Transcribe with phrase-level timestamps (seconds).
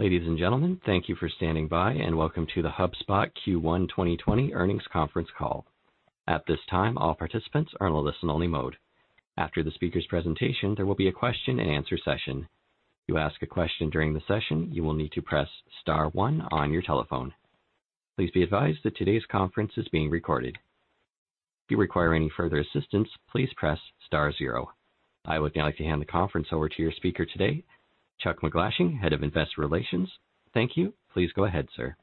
[0.00, 4.54] Ladies and gentlemen, thank you for standing by, and welcome to the HubSpot Q1 2020
[4.54, 5.66] earnings conference call.
[6.26, 8.76] At this time, all participants are in a listen-only mode.
[9.36, 12.48] After the speaker's presentation, there will be a question and answer session.
[13.10, 15.48] To ask a question during the session, you will need to press
[15.82, 17.34] star one on your telephone.
[18.16, 20.56] Please be advised that today's conference is being recorded.
[21.66, 24.70] If you require any further assistance, please press star zero.
[25.26, 27.64] I would now like to hand the conference over to your speaker today,
[28.20, 30.08] Chuck MacGlashing, Head of Investor Relations.
[30.52, 30.92] Thank you.
[31.12, 31.96] Please go ahead, sir.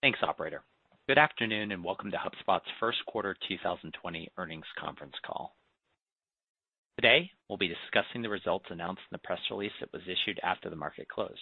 [0.00, 0.62] Thanks, operator.
[1.06, 5.54] Good afternoon, and welcome to HubSpot's first quarter 2020 earnings conference call.
[6.98, 10.68] Today, we'll be discussing the results announced in the press release that was issued after
[10.68, 11.38] the market closed.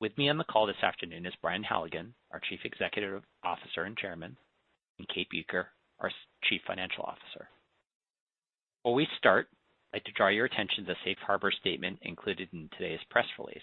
[0.00, 3.96] With me on the call this afternoon is Brian Halligan, our Chief Executive Officer and
[3.98, 4.36] Chairman,
[4.98, 5.64] and Kate Bueker,
[5.98, 6.10] our
[6.44, 7.48] Chief Financial Officer.
[8.82, 9.48] Before we start,
[9.92, 13.26] I'd like to draw your attention to the safe harbor statement included in today's press
[13.36, 13.58] release.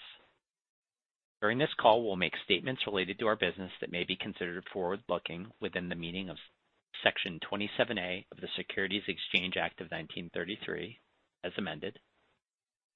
[1.41, 5.47] During this call, we'll make statements related to our business that may be considered forward-looking
[5.61, 6.37] within the meaning of
[7.01, 10.99] Section 27A of the Securities Exchange Act of 1933,
[11.45, 11.97] as amended,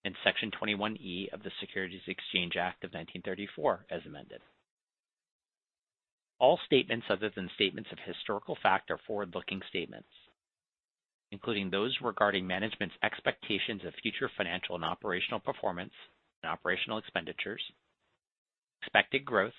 [0.04, 4.42] and Section 21E of the Securities Exchange Act of 1934, as amended.
[6.38, 10.10] All statements other than statements of historical fact are forward-looking statements,
[11.32, 15.94] including those regarding management's expectations of future financial and operational performance
[16.44, 17.62] and operational expenditures,
[18.82, 19.54] expected growth,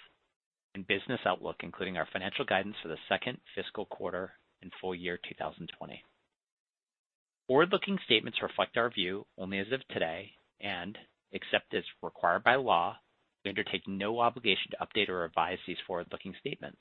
[0.75, 5.19] and business outlook, including our financial guidance for the second fiscal quarter and full year
[5.29, 6.03] 2020.
[7.49, 10.97] Forward-looking statements reflect our view only as of today, and
[11.33, 12.97] except as required by law,
[13.45, 16.79] we undertake no obligation to update or revise these forward-looking statements.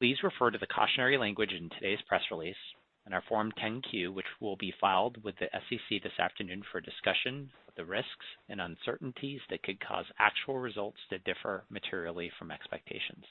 [0.00, 2.56] Please refer to the cautionary language in today's press release
[3.04, 7.50] and our Form 10-Q, which will be filed with the SEC this afternoon for discussion
[7.68, 13.24] of the risks and uncertainties that could cause actual results to differ materially from expectations.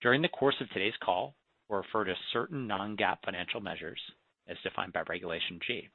[0.00, 1.34] During the course of today's call,
[1.68, 4.00] we'll refer to certain non-GAAP financial measures
[4.48, 5.88] as defined by Regulation G.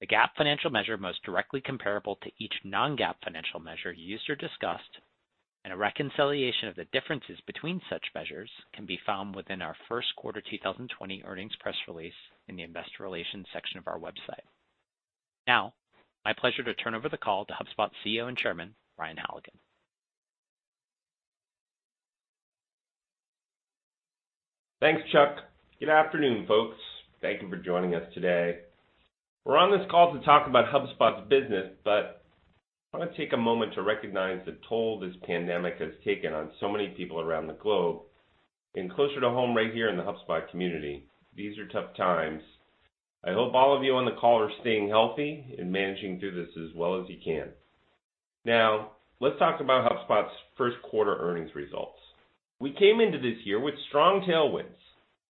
[0.00, 5.00] The GAAP financial measure most directly comparable to each non-GAAP financial measure used or discussed,
[5.66, 10.06] and a reconciliation of the differences between such measures can be found within our first
[10.16, 12.14] quarter 2020 earnings press release
[12.46, 14.46] in the investor relations section of our website.
[15.48, 15.74] Now,
[16.24, 19.54] my pleasure to turn over the call to HubSpot CEO and Chairman, Brian Halligan.
[24.80, 25.38] Thanks, Chuck.
[25.80, 26.76] Good afternoon, folks.
[27.20, 28.58] Thank you for joining us today.
[29.44, 32.22] We're on this call to talk about HubSpot's business, but
[32.96, 36.50] I want to take a moment to recognize the toll this pandemic has taken on
[36.58, 38.00] so many people around the globe,
[38.74, 41.04] and closer to home, right here in the HubSpot community.
[41.36, 42.40] These are tough times.
[43.22, 46.56] I hope all of you on the call are staying healthy and managing through this
[46.56, 47.48] as well as you can.
[48.46, 52.00] Now, let's talk about HubSpot's first quarter earnings results.
[52.60, 54.72] We came into this year with strong tailwinds.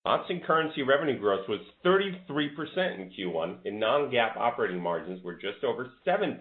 [0.06, 2.21] Constant currency revenue growth was 33%
[3.00, 6.38] in Q1, and non-GAAP operating margins were just over 7%.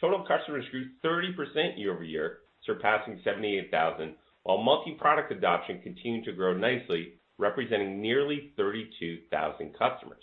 [0.00, 8.00] Total customers grew 30% year-over-year, surpassing 78,000, while multi-product adoption continued to grow nicely, representing
[8.00, 10.22] nearly 32,000 customers.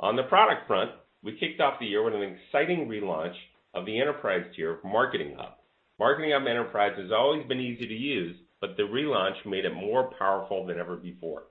[0.00, 0.90] On the product front,
[1.22, 3.34] we kicked off the year with an exciting relaunch
[3.74, 5.54] of the enterprise tier of Marketing Hub.
[5.98, 10.12] Marketing Hub Enterprise has always been easy to use, but the relaunch made it more
[10.18, 11.44] powerful than ever before.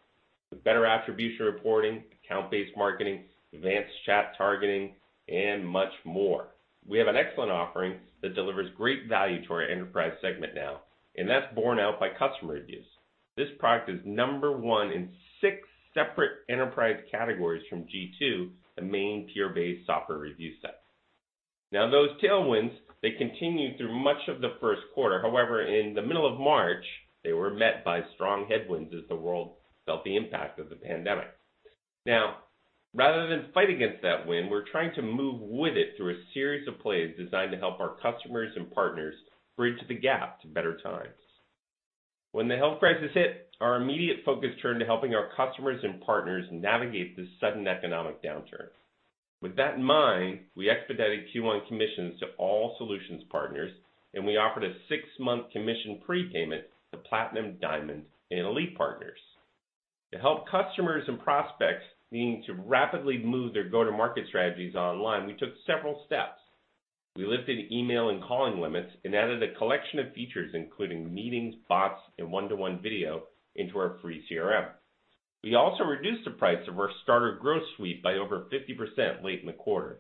[0.51, 4.94] With better attribution reporting, account-based marketing, advanced chat targeting,
[5.28, 6.47] and much more.
[6.88, 10.81] We have an excellent offering that delivers great value to our enterprise segment now,
[11.16, 12.86] and that's borne out by customer reviews.
[13.36, 15.09] This product is number one in
[15.42, 15.58] six
[15.94, 20.72] separate enterprise categories from G2, the main peer-based software review site.
[21.72, 22.72] Now, those tailwinds,
[23.02, 25.22] they continued through much of the first quarter.
[25.22, 26.86] However, in the middle of March,
[27.24, 29.56] they were met by strong headwinds as the world
[29.86, 31.28] felt the impact of the pandemic.
[32.97, 36.68] Rather than fight against that wind, we're trying to move with it through a series
[36.68, 39.13] of plays designed to help our customers and partners
[39.56, 41.13] bridge the gap to better times.
[42.31, 46.45] When the health crisis hit, our immediate focus turned to helping our customers and partners
[46.51, 48.69] navigate this sudden economic downturn.
[49.44, 53.72] With that in mind, we expedited Q1 commissions to all solutions partners,
[54.16, 59.19] and we offered a six-month commission prepayment to Platinum, Diamond, and Elite partners.
[60.13, 65.54] To help customers and prospects needing to rapidly move their go-to-market strategies online, we took
[65.65, 66.39] several steps.
[67.15, 72.01] We lifted email and calling limits and added a collection of features, including meetings, bots,
[72.18, 73.24] and one-to-one video
[73.56, 74.68] into our free CRM.
[75.44, 79.48] We also reduced the price of our Starter Growth Suite by over 50% late in
[79.48, 80.00] the quarter.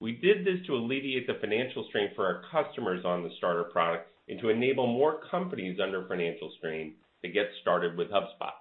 [0.00, 4.08] We did this to alleviate the financial strain for our customers on the starter product
[4.28, 8.59] and to enable more companies under financial strain to get started with HubSpot.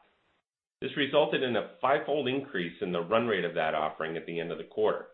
[0.82, 4.40] This resulted in a five-fold increase in the run rate of that offering at the
[4.40, 5.08] end of the quarter.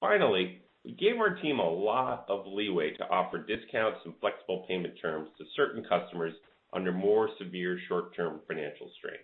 [0.00, 4.94] Finally, we gave our team a lot of leeway to offer discounts and flexible payment
[5.00, 6.34] terms to certain customers
[6.72, 9.18] under more severe short-term financial strain.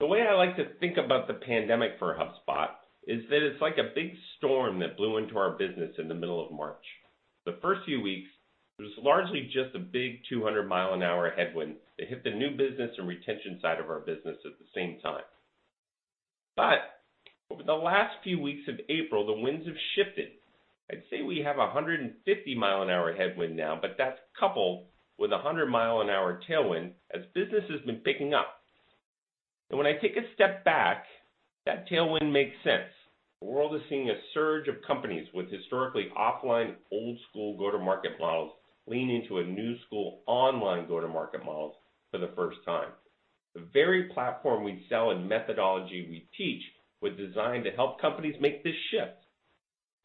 [0.00, 2.68] The way I like to think about the pandemic for HubSpot
[3.06, 6.44] is that it's like a big storm that blew into our business in the middle
[6.44, 6.84] of March.
[7.46, 8.30] The first few weeks,
[8.78, 12.50] it was largely just a big 200 mile an hour headwind that hit the new
[12.50, 15.24] business and retention side of our business at the same time.
[16.56, 17.02] But
[17.50, 20.28] over the last few weeks of April, the winds have shifted.
[20.90, 24.86] I'd say we have 150 mile an hour headwind now, but that's coupled
[25.18, 28.60] with 100 mile an hour tailwind as business has been picking up.
[29.70, 31.04] And when I take a step back,
[31.66, 32.90] that tailwind makes sense.
[33.40, 38.52] The world is seeing a surge of companies with historically offline, old school go-to-market models
[38.88, 41.74] lean into a new school online go-to-market models
[42.10, 42.88] for the first time.
[43.54, 46.62] The very platform we sell and methodology we teach
[47.00, 49.24] was designed to help companies make this shift.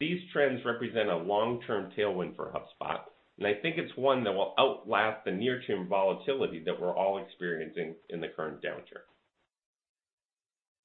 [0.00, 3.00] These trends represent a long-term tailwind for HubSpot,
[3.38, 7.94] and I think it's one that will outlast the near-term volatility that we're all experiencing
[8.10, 9.04] in the current downturn.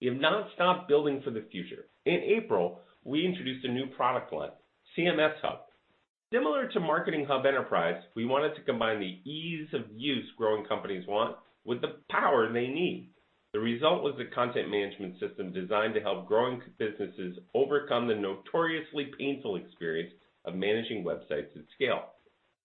[0.01, 1.85] We have not stopped building for the future.
[2.05, 4.51] In April, we introduced a new product line,
[4.97, 5.61] CMS Hub.
[6.31, 11.07] Similar to Marketing Hub Enterprise, we wanted to combine the ease of use growing companies
[11.07, 11.35] want
[11.65, 13.09] with the power they need.
[13.51, 19.09] The result was a content management system designed to help growing businesses overcome the notoriously
[19.17, 20.13] painful experience
[20.45, 22.09] of managing websites at scale.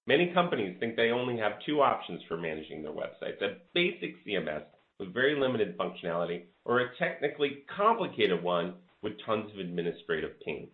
[0.07, 4.65] Many companies think they only have two options for managing their websites, a basic CMS
[5.01, 10.69] with very limited functionality, or a technically complicated one with tons of administrative pain.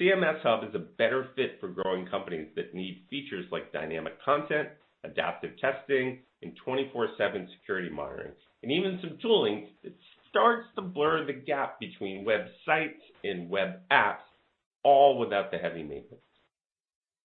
[0.00, 4.68] CMS Hub is a better fit for growing companies that need features like dynamic content,
[5.02, 9.92] adaptive testing, and 24/7 security monitoring, and even some tooling that
[10.28, 14.22] starts to blur the gap between websites and web apps,
[14.84, 16.22] all without the heavy maintenance.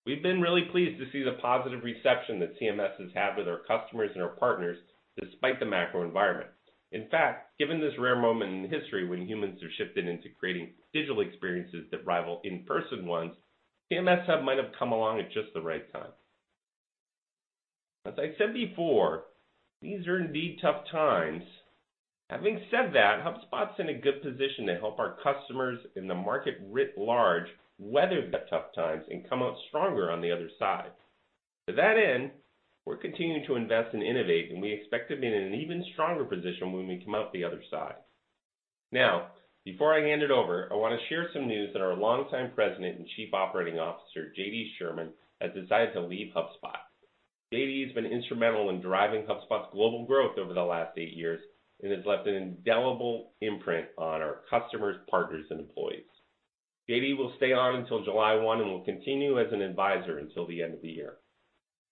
[0.06, 3.60] We've been really pleased to see the positive reception that CMS has had with our
[3.60, 4.80] customers and our partners
[5.22, 6.50] despite the macro environment.
[6.94, 11.22] In fact, given this rare moment in history when humans have shifted into creating digital
[11.22, 13.34] experiences that rival in-person ones,
[13.92, 16.12] CMS Hub might have come along at just the right time.
[18.06, 19.24] As I said before,
[19.82, 21.44] these are indeed tough times.
[22.30, 26.58] Having said that, HubSpot's in a good position to help our customers in the market
[26.70, 27.48] writ large
[27.80, 30.92] weather the tough times and come out stronger on the other side.
[31.68, 32.32] To that end,
[32.86, 36.26] we're continuing to invest and innovate, and we expect to be in an even stronger
[36.26, 37.96] position when we come out the other side.
[38.92, 39.28] Now,
[39.66, 42.98] before I hand it over, I want to share some news that our longtime President
[42.98, 45.10] and Chief Operating Officer, JD Sherman,
[45.40, 46.78] has decided to leave HubSpot.
[47.54, 51.40] JD has been instrumental in driving HubSpot's global growth over the last eight years
[51.82, 56.04] and has left an indelible imprint on our customers, partners, and employees.
[56.90, 60.62] JD will stay on until July 1 and will continue as an advisor until the
[60.62, 61.16] end of the year.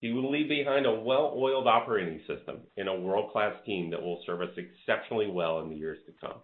[0.01, 4.41] He will leave behind a well-oiled operating system and a world-class team that will serve
[4.41, 6.39] us exceptionally well in the years to come.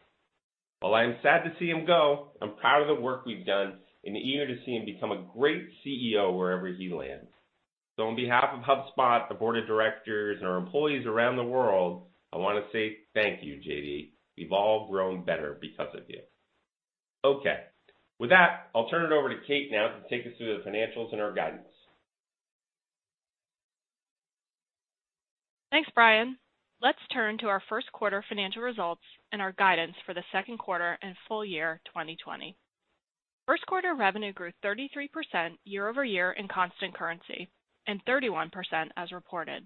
[0.80, 3.80] While I am sad to see him go, I'm proud of the work we've done
[4.06, 7.32] and eager to see him become a great CEO wherever he lands.
[7.96, 12.04] So on behalf of HubSpot, the board of directors, and our employees around the world,
[12.32, 14.12] I want to say thank you, JD.
[14.38, 16.20] We've all grown better because of you.
[17.26, 17.58] Okay.
[18.20, 21.12] With that, I'll turn it over to Kate now to take us through the financials
[21.12, 21.67] and our guidance.
[25.70, 26.38] Thanks, Brian.
[26.82, 30.98] Let's turn to our first quarter financial results and our guidance for the second quarter
[31.02, 32.56] and full year 2020.
[33.46, 37.50] First quarter revenue grew 33% year-over-year in constant currency
[37.88, 38.52] and 31%
[38.96, 39.66] as reported.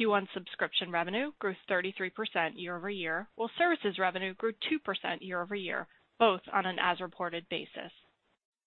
[0.00, 2.10] Q1 subscription revenue grew 33%
[2.54, 5.86] year-over-year, while services revenue grew 2% year-over-year,
[6.18, 7.92] both on an as-reported basis.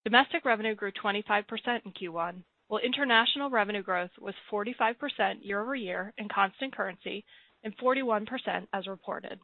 [0.03, 1.43] Domestic revenue grew 25%
[1.85, 4.95] in Q1, while international revenue growth was 45%
[5.41, 7.23] year-over-year in constant currency
[7.63, 8.27] and 41%
[8.73, 9.39] as reported.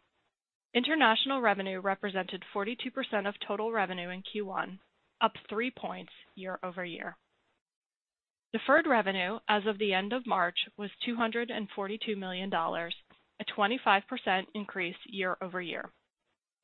[0.73, 4.79] International revenue represented 42% of total revenue in Q1,
[5.21, 7.17] up three points year-over-year.
[8.53, 15.89] Deferred revenue as of the end of March was $242 million, a 25% increase year-over-year.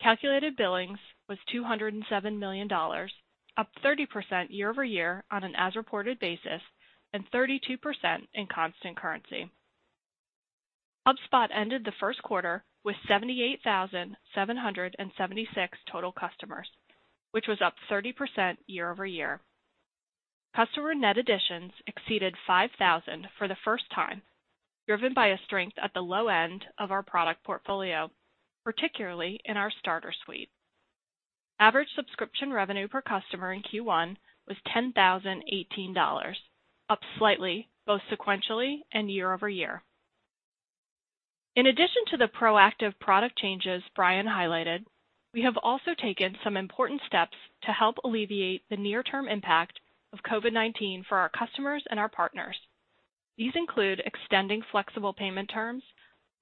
[0.02, 2.70] Calculated billings was $207 million,
[3.58, 6.62] up 30% year-over-year on an as-reported basis
[7.14, 7.78] and 32%
[8.34, 9.50] in constant currency.
[11.08, 16.68] HubSpot ended the first quarter with 78,776 total customers,
[17.32, 19.40] which was up 30% year-over-year.
[20.56, 24.22] Customer net additions exceeded 5,000 for the first time,
[24.88, 28.12] driven by a strength at the low end of our product portfolio,
[28.64, 30.50] particularly in our starter suite.
[31.60, 34.16] Average subscription revenue per customer in Q1
[34.48, 36.36] was $10,018,
[36.90, 39.82] up slightly both sequentially and year-over-year.
[41.56, 44.86] In addition to the proactive product changes Brian highlighted,
[45.34, 49.80] we have also taken some important steps to help alleviate the near-term impact
[50.14, 52.58] of COVID-19 for our customers and our partners.
[53.38, 55.84] These include extending flexible payment terms,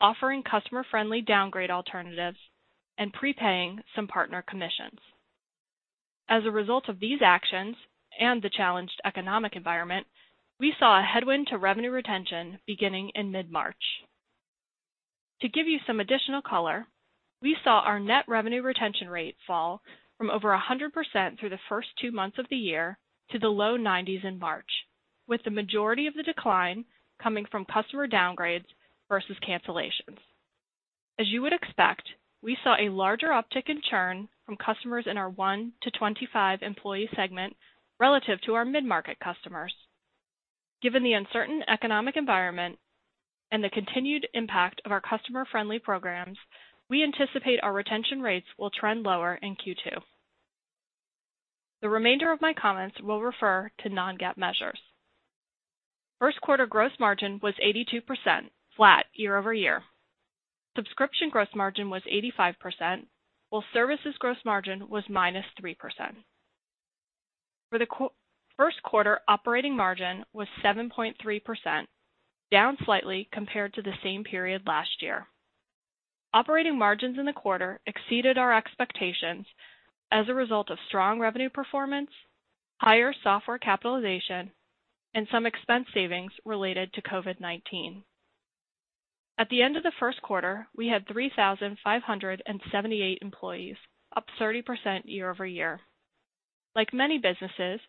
[0.02, 2.38] offering customer-friendly downgrade alternatives,
[2.98, 5.00] and prepaying some partner commissions.
[6.30, 7.76] As a result of these actions
[8.20, 10.08] and the challenged economic environment,
[10.60, 13.76] we saw a headwind to revenue retention beginning in mid-March.
[15.42, 16.88] To give you some additional color,
[17.42, 19.82] we saw our net revenue retention rate fall
[20.18, 22.98] from over 100% through the first two months of the year
[23.32, 24.70] to the low 90s in March,
[25.28, 26.86] with the majority of the decline
[27.22, 28.66] coming from customer downgrades
[29.10, 30.18] versus cancellations.
[31.20, 32.04] As you would expect,
[32.42, 37.10] we saw a larger uptick in churn from customers in our 1 to 25 employee
[37.16, 37.56] segment
[38.00, 39.74] relative to our mid-market customers.
[40.82, 42.78] Given the uncertain economic environment
[43.52, 46.38] and the continued impact of our customer-friendly programs,
[46.90, 50.02] we anticipate our retention rates will trend lower in Q2.
[51.82, 54.80] The remainder of my comments will refer to non-GAAP measures.
[56.20, 58.02] First quarter gross margin was 82%,
[58.76, 59.84] flat year-over-year.
[60.76, 63.06] Subscription gross margin was 85%,
[63.50, 66.24] while services gross margin was -3%.
[67.70, 68.10] For the
[68.58, 71.88] first quarter, operating margin was 7.3%,
[72.52, 75.28] down slightly compared to the same period last year.
[76.34, 79.48] Operating margins in the quarter exceeded our expectations
[80.12, 82.12] as a result of strong revenue performance,
[82.82, 84.52] higher software capitalization,
[85.14, 88.04] and some expense savings related to COVID-19.
[89.38, 93.76] At the end of the first quarter, we had 3,578 employees,
[94.16, 95.82] up 30% year-over-year.
[96.74, 97.82] Like many businesses,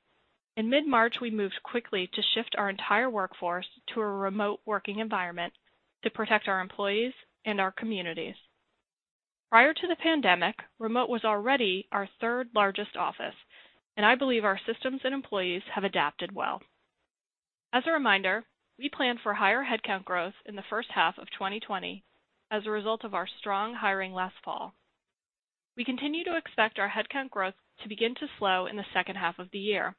[0.56, 5.52] in mid-March, we moved quickly to shift our entire workforce to a remote working environment
[6.02, 7.12] to protect our employees
[7.44, 8.34] and our communities.
[9.50, 13.34] Prior to the pandemic, remote was already our third-largest office,
[13.96, 16.60] and I believe our systems and employees have adapted well.
[17.72, 18.44] As a reminder,
[18.78, 22.04] we plan for higher headcount growth in the first half of 2020
[22.50, 24.74] as a result of our strong hiring last fall.
[25.76, 29.38] We continue to expect our headcount growth to begin to slow in the second half
[29.38, 29.94] of the year.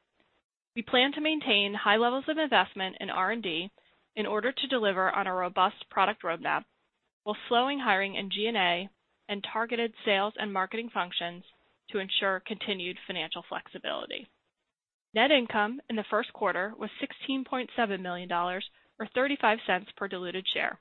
[0.76, 3.72] We plan to maintain high levels of investment in R&D
[4.16, 6.64] in order to deliver on a robust product roadmap
[7.24, 8.90] while slowing hiring in G&A
[9.30, 11.44] and targeted sales and marketing functions
[11.92, 14.28] to ensure continued financial flexibility.
[15.14, 16.90] Net income in the first quarter was
[17.30, 18.62] $16.7 million, or
[19.02, 19.60] $0.35
[19.96, 20.80] per diluted share.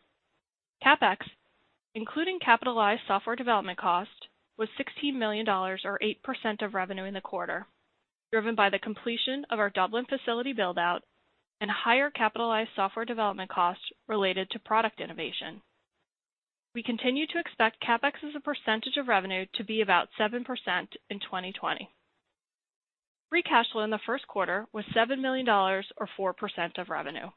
[0.84, 1.18] CapEx,
[1.94, 4.28] including capitalized software development cost,
[4.58, 4.68] was
[5.04, 7.66] $16 million, or 8% of revenue in the quarter,
[8.32, 11.02] driven by the completion of our Dublin facility build-out
[11.60, 15.62] and higher capitalized software development costs related to product innovation.
[16.74, 20.44] We continue to expect CapEx as a percentage of revenue to be about 7%
[21.08, 21.90] in 2020.
[23.30, 25.82] Free cash flow in the first quarter was $7 million, or
[26.18, 27.28] 4% of revenue.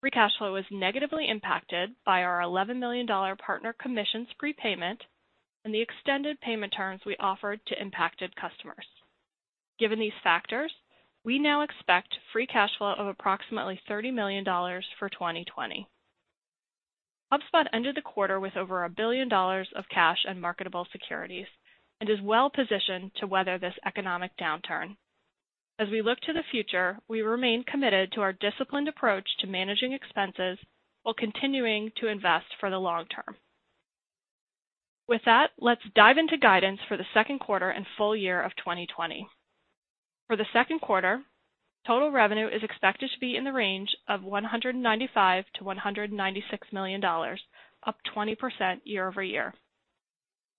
[0.00, 5.00] Free cash flow was negatively impacted by our $11 million partner commissions prepayment
[5.64, 8.86] and the extended payment terms we offered to impacted customers.
[9.78, 10.72] Given these factors,
[11.24, 14.44] we now expect free cash flow of approximately $30 million
[14.98, 15.86] for 2020.
[17.32, 21.46] HubSpot ended the quarter with over $1 billion of cash and marketable securities
[22.02, 24.96] and is well-positioned to weather this economic downturn.
[25.78, 29.92] As we look to the future, we remain committed to our disciplined approach to managing
[29.92, 30.58] expenses
[31.04, 33.36] while continuing to invest for the long term.
[35.06, 39.28] With that, let's dive into guidance for the second quarter and full year of 2020.
[40.26, 41.20] For the second quarter,
[41.86, 46.42] total revenue is expected to be in the range of $195 million-$196
[46.72, 47.04] million,
[47.86, 49.54] up 20% year-over-year.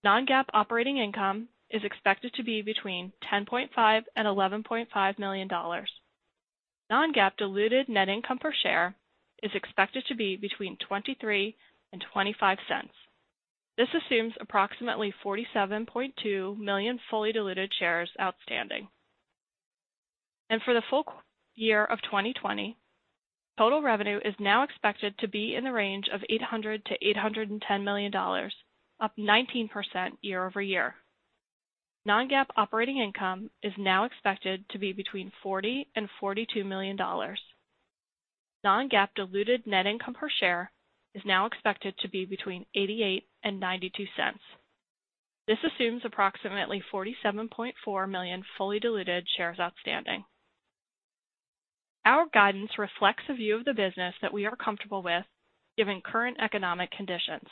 [0.03, 5.48] Non-GAAP operating income is expected to be between $10.5 million and $11.5 million.
[6.89, 8.95] Non-GAAP diluted net income per share
[9.41, 11.55] is expected to be between $0.23
[11.93, 12.57] and $0.25.
[13.77, 18.88] This assumes approximately 47.2 million fully diluted shares outstanding.
[20.50, 21.05] And for the full
[21.55, 22.77] year of 2020,
[23.57, 28.12] total revenue is now expected to be in the range of $800 million-$810 million,
[29.00, 29.70] up 19%
[30.22, 30.96] year-over-year.
[32.06, 36.98] Non-GAAP operating income is now expected to be between $40 million and $42 million.
[38.64, 40.72] Non-GAAP diluted net income per share
[41.16, 44.08] is now expected to be between $0.88 and $0.92.
[45.48, 50.24] This assumes approximately 47.4 million fully diluted shares outstanding.
[52.06, 55.26] Our guidance reflects a view of the business that we are comfortable with
[55.78, 57.48] given current economic conditions.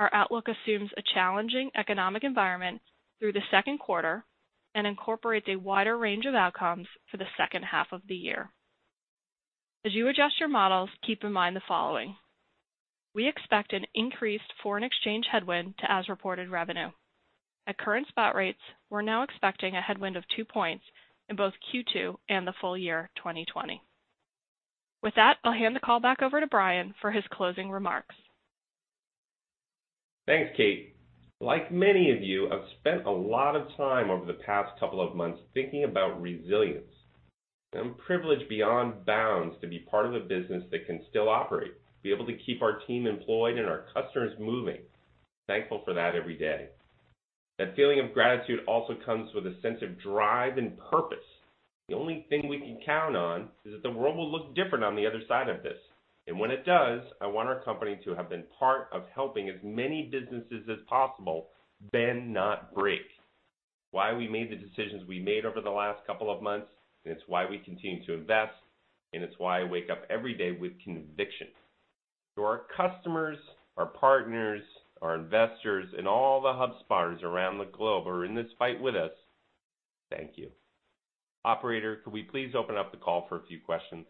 [0.00, 2.80] Our outlook assumes a challenging economic environment
[3.18, 4.24] through the second quarter
[4.74, 8.50] and incorporates a wider range of outcomes for the second half of the year.
[9.84, 12.16] As you adjust your models, keep in mind the following.
[13.14, 16.92] We expect an increased foreign exchange headwind to as-reported revenue.
[17.66, 20.84] At current spot rates, we're now expecting a headwind of two points
[21.28, 23.82] in both Q2 and the full year 2020.
[25.02, 28.14] With that, I'll hand the call back over to Brian for his closing remarks.
[30.30, 30.94] Thanks, Kate.
[31.40, 35.16] Like many of you, I've spent a lot of time over the past couple of
[35.16, 36.92] months thinking about resilience.
[37.76, 41.72] I'm privileged beyond bounds to be part of a business that can still operate,
[42.04, 44.78] be able to keep our team employed and our customers moving.
[45.48, 46.68] Thankful for that every day.
[47.58, 51.18] That feeling of gratitude also comes with a sense of drive and purpose.
[51.88, 54.94] The only thing we can count on is that the world will look different on
[54.94, 55.78] the other side of this.
[56.30, 59.56] And when it does, I want our company to have been part of helping as
[59.64, 61.48] many businesses as possible
[61.90, 63.00] bend, not break.
[63.90, 66.68] Why we made the decisions we made over the last couple of months,
[67.04, 68.52] and it's why we continue to invest,
[69.12, 71.48] and it's why I wake up every day with conviction.
[72.36, 73.38] To our customers,
[73.76, 74.62] our partners,
[75.02, 76.48] our investors, and all the
[76.94, 79.10] HubSpotters around the globe who are in this fight with us,
[80.12, 80.50] thank you.
[81.44, 84.06] Operator, could we please open up the call for a few questions?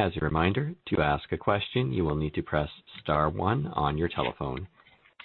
[0.00, 2.70] As a reminder, to ask a question, you will need to press
[3.02, 4.66] star one on your telephone.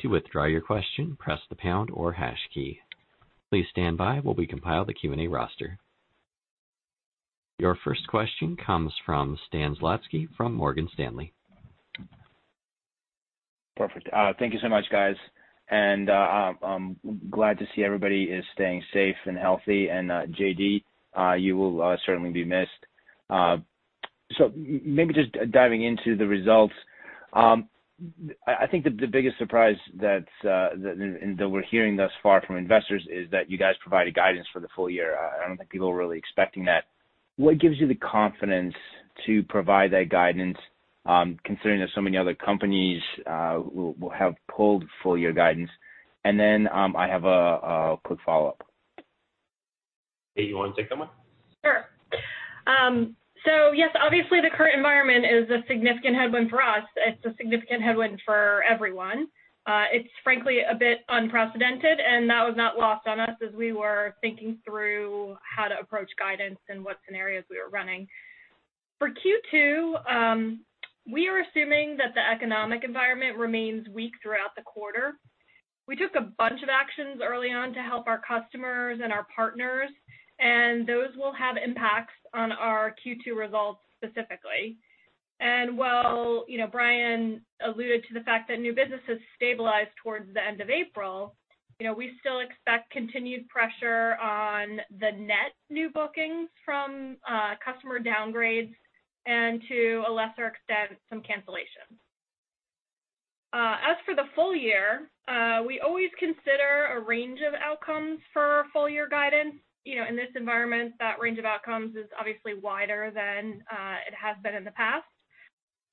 [0.01, 2.81] To withdraw your question, press the pound or hash key.
[3.49, 5.79] Please stand by while we compile the Q&A roster.
[7.57, 11.31] Your first question comes from Stan Zlotsky from Morgan Stanley.
[13.77, 14.09] Perfect.
[14.11, 15.15] Uh, thank you so much, guys.
[15.69, 16.97] And uh I'm
[17.29, 19.87] glad to see everybody is staying safe and healthy.
[19.87, 20.83] And uh JD,
[21.17, 22.71] uh, you will uh, certainly be missed.
[24.37, 26.73] So, maybe just diving into the results.
[27.33, 27.69] Um,
[28.45, 33.49] I think the biggest surprise uh, that we're hearing thus far from investors is that
[33.49, 35.17] you guys provided guidance for the full year.
[35.17, 36.85] I don't think people were really expecting that.
[37.37, 38.75] What gives you the confidence
[39.25, 40.57] to provide that guidance,
[41.05, 45.69] um, considering that so many other companies uh, will have pulled full-year guidance?
[46.25, 48.63] And then um I have a quick follow-up.
[50.35, 51.09] Kate, you want to take that one?
[51.63, 51.85] Sure.
[52.67, 56.83] Um, So yes, obviously the current environment is a significant headwind for us.
[56.95, 59.27] It's a significant headwind for everyone.
[59.67, 63.73] Uh, it's frankly a bit unprecedented, and that was not lost on us as we
[63.73, 68.07] were thinking through how to approach guidance and what scenarios we were running.
[68.99, 70.59] For Q2, um,
[71.11, 75.15] we are assuming that the economic environment remains weak throughout the quarter.
[75.87, 79.89] We took a bunch of actions early on to help our customers and our partners,
[80.39, 84.77] and those will have impacts on our Q2 results specifically.
[85.39, 90.33] And while you know, Brian alluded to the fact that new business has stabilized towards
[90.33, 91.35] the end of April,
[91.79, 97.99] you know, we still expect continued pressure on the net new bookings from uh, customer
[97.99, 98.73] downgrades
[99.25, 101.97] and to a lesser extent, some cancellations.
[103.51, 108.65] Uh, as for the full year, uh, we always consider a range of outcomes for
[108.73, 109.55] full-year guidance.
[109.85, 114.13] You know, in this environment, that range of outcomes is obviously wider than uh, it
[114.19, 115.05] has been in the past.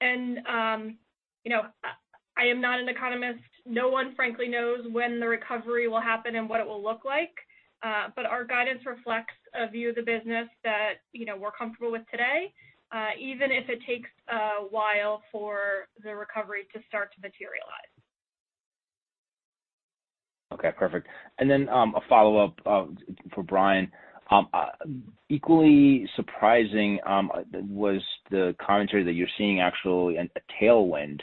[0.00, 0.98] And, um,
[1.44, 1.62] you know,
[2.36, 3.44] I am not an economist.
[3.66, 7.34] No one frankly knows when the recovery will happen and what it will look like.
[7.82, 11.92] Uh, but our guidance reflects a view of the business that you know, we're comfortable
[11.92, 12.52] with today,
[12.92, 18.01] uh, even if it takes a while for the recovery to start to materialize.
[20.62, 21.08] Okay, perfect.
[21.38, 22.86] And then um a follow-up uh,
[23.34, 23.90] for Brian.
[24.30, 24.66] Um, uh,
[25.28, 27.30] equally surprising um,
[27.68, 30.26] was the commentary that you're seeing actually a
[30.60, 31.20] tailwind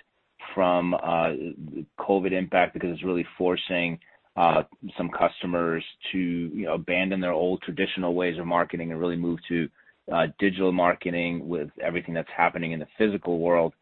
[0.53, 3.97] from the COVID impact because it's really forcing
[4.35, 9.67] some customers to abandon their old traditional ways of marketing and really move to
[10.39, 13.73] digital marketing with everything that's happening in the physical world.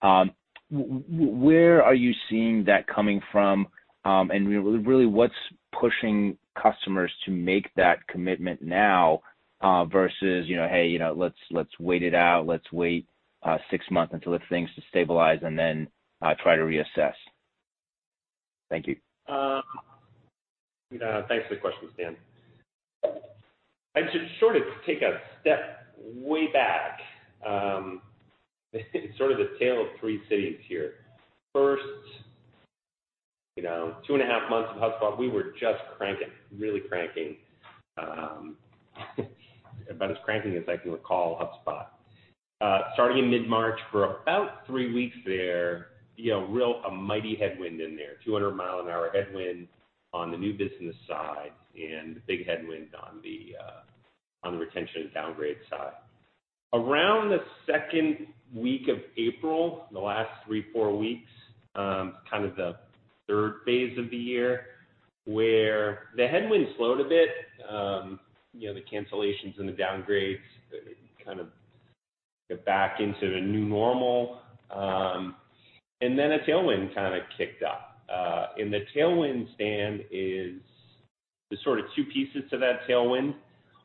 [0.00, 0.32] Um,
[0.70, 3.68] where are you seeing that coming from?
[4.04, 5.34] Um, and really, what's
[5.78, 9.20] pushing customers to make that commitment now
[9.60, 12.46] uh, versus, you know, "Hey, you know, let's let's wait it out.
[12.46, 13.06] Let's wait
[13.42, 15.88] uh, six months until things stabilize and then
[16.20, 17.14] uh, try to reassess."
[18.70, 18.96] Thank you.
[19.28, 19.62] Um,
[21.28, 22.16] thanks for the question, Stan.
[23.94, 27.00] I should sort of take a step way back.
[27.46, 28.00] Um,
[28.72, 30.94] it's sort of the tale of three cities here.
[31.52, 31.82] First,
[34.06, 37.36] two and a half months of HubSpot, we were just cranking, really cranking.
[37.98, 38.56] Um,
[39.90, 41.86] about as cranking as I can recall HubSpot.
[42.60, 47.80] Uh, starting in mid-March, for about three weeks there, you know, real a mighty headwind
[47.80, 49.66] in there, 200 mile an hour headwind
[50.12, 53.80] on the new business side and a big headwind on the uh
[54.46, 55.92] on the retention and downgrade side.
[56.74, 61.30] Around the second week of April, the last three, four weeks,
[61.76, 62.76] um, kind of the
[63.28, 64.66] third phase of the year,
[65.24, 67.28] where the headwind slowed a bit.
[67.68, 68.20] Um,
[68.54, 70.38] you know, the cancellations and the downgrades
[71.24, 71.48] kind of
[72.48, 74.40] get back into the new normal.
[74.70, 75.36] Um
[76.00, 78.00] and then a tailwind kind of kicked up.
[78.12, 80.60] Uh and the tailwind, Stan, is
[81.50, 83.34] there's sort of two pieces to that tailwind.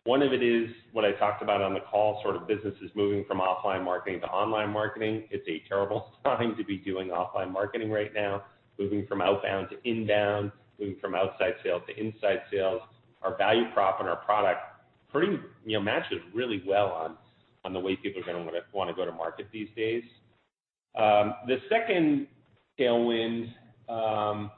[0.06, 3.26] One of it is what I talked about on the call, sort of businesses moving
[3.26, 5.26] from offline marketing to online marketing.
[5.32, 8.43] It's a terrible time to be doing offline marketing right now,
[8.79, 12.81] moving from outbound to inbound, moving from outside sales to inside sales.
[13.21, 14.59] Our value prop and our product
[15.11, 17.15] pretty matches really well
[17.63, 20.03] on the way people are going to want to go to market these days.
[20.97, 22.27] Um, the second
[22.79, 23.53] tailwind,
[23.89, 24.51] um,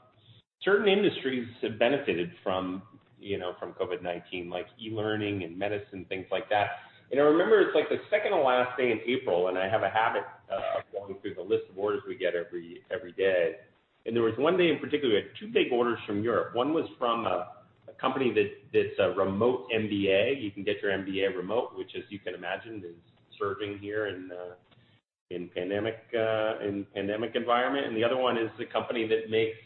[0.62, 2.82] certain industries have benefited from
[3.22, 6.68] COVID-19, like e-learning and medicine, things like that.
[7.10, 9.82] And I remember it's like the second to last day in April, and I have
[9.82, 13.56] a habit uh, of going through the list of orders we get every day.
[14.06, 16.54] And there was one day in particular, we had two big orders from Europe.
[16.54, 17.48] One was from a
[18.00, 18.32] company
[18.72, 20.42] that's a remote MBA.
[20.42, 22.96] You can get your MBA remote, which as you can imagine, is
[23.38, 24.54] surging here in uh
[25.30, 27.86] in pandemic uh in pandemic environment.
[27.86, 29.56] And the other one is the company that makes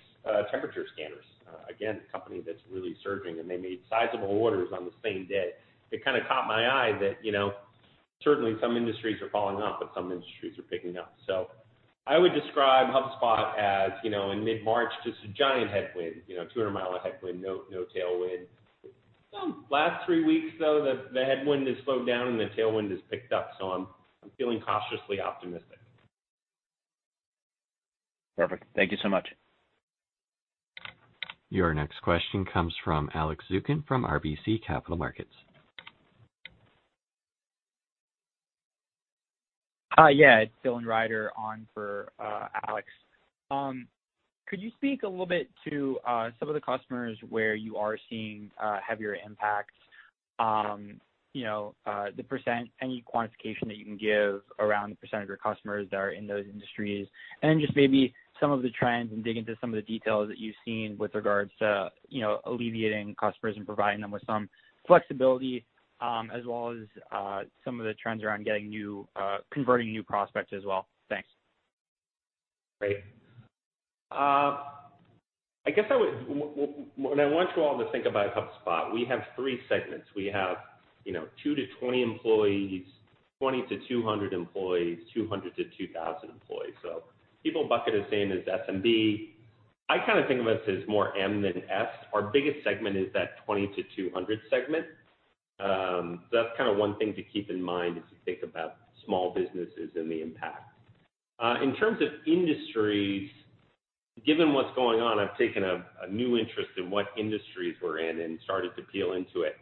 [0.50, 1.24] temperature scanners.
[1.70, 5.50] Again, a company that's really surging, and they made sizable orders on the same day.
[5.92, 7.52] It kind of caught my eye that you know,
[8.22, 11.14] certainly some industries are falling off, but some industries are picking up.
[12.06, 16.44] I would describe HubSpot as, you know, in mid-March, just a giant headwind, you know,
[16.52, 18.44] 200 mile headwind, no no tailwind.
[19.70, 23.50] Last three weeks, though, the headwind has slowed down and the tailwind has picked up.
[23.58, 23.86] So I'm
[24.38, 25.78] feeling cautiously optimistic.
[28.36, 28.64] Perfect.
[28.74, 29.28] Thank you so much.
[31.50, 35.30] Your next question comes from Alex Zukin from RBC Capital Markets.
[39.84, 39.84] Hi.
[39.96, 42.88] Uh, yeah, it's Dylan Reider on for uh, Alex.
[43.50, 43.87] Um,
[44.46, 47.96] could you speak a little bit to uh, some of the customers where you are
[48.11, 48.50] seeing
[48.87, 49.74] heavier impacts?
[50.38, 51.00] Um,
[51.33, 55.28] you know, uh the percent, any quantification that you can give around the percent of
[55.28, 57.09] your customers that are in those industries,
[57.42, 60.38] and just maybe some of the trends and dig into some of the details that
[60.38, 64.48] you've seen with regards to you know, alleviating customers and providing them with some
[64.87, 65.64] flexibility,
[66.00, 70.02] Um, as well as uh, some of the trends around getting new uh converting new
[70.02, 70.88] prospects as well.
[71.09, 71.28] Thanks.
[72.80, 72.98] Great.
[74.11, 74.64] Uh,
[75.66, 76.28] I guess I would,
[76.96, 80.07] when I want you all to think about HubSpot, we have three segments.
[80.14, 80.59] We have
[81.42, 82.85] two to 20 employees,
[83.40, 86.74] 20 to 200 employees, 200 to 2,000 employees.
[86.83, 87.04] So
[87.42, 89.30] people bucket us in as SMB.
[89.88, 91.88] I kind of think of us as more M than S.
[92.12, 94.87] Our biggest segment is that 20 to 200 segment.
[95.60, 99.32] Um, that's kind of one thing to keep in mind as you think about small
[99.32, 100.72] businesses and the impact.
[101.38, 103.30] Uh, in terms of industries,
[104.24, 108.38] given what's going on, I've taken a new interest in what industries we're in and
[108.44, 109.56] started to peel into it.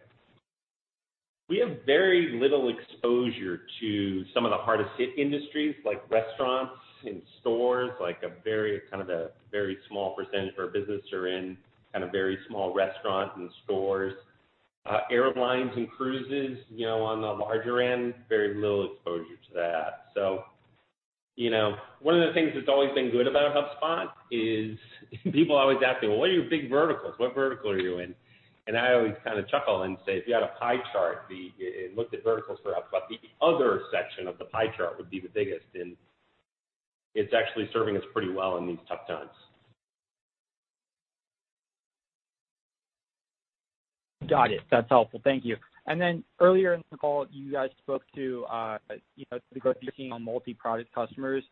[1.49, 6.73] We have very little exposure to some of the hardest hit industries like restaurants
[7.05, 11.27] and stores, like a very kind of a very small percentage of our business are
[11.27, 11.57] in
[11.93, 14.15] kind of very small restaurants and stores.
[14.85, 20.07] Uh, airlines and cruises, you know, on the larger end, very little exposure to that.
[20.13, 20.43] So,
[21.37, 24.77] you know, one of the things that's always been good about HubSpot is
[25.33, 27.15] people always ask me, "Well, what are your big verticals?
[27.19, 28.15] What vertical are you in?"
[28.67, 31.51] And I always kind of chuckle and say, if you had a pie chart the
[31.85, 35.19] and looked at verticals for HubSpot, the other section of the pie chart would be
[35.21, 35.97] the biggest, and
[37.15, 39.31] it's actually serving us pretty well in these tough times.
[44.29, 44.61] Got it.
[44.71, 45.21] That's helpful.
[45.25, 45.57] Thank you.
[45.87, 48.79] And then earlier in the call, you guys spoke to uh
[49.17, 51.43] you know the growth you're seeing on multi-product customers.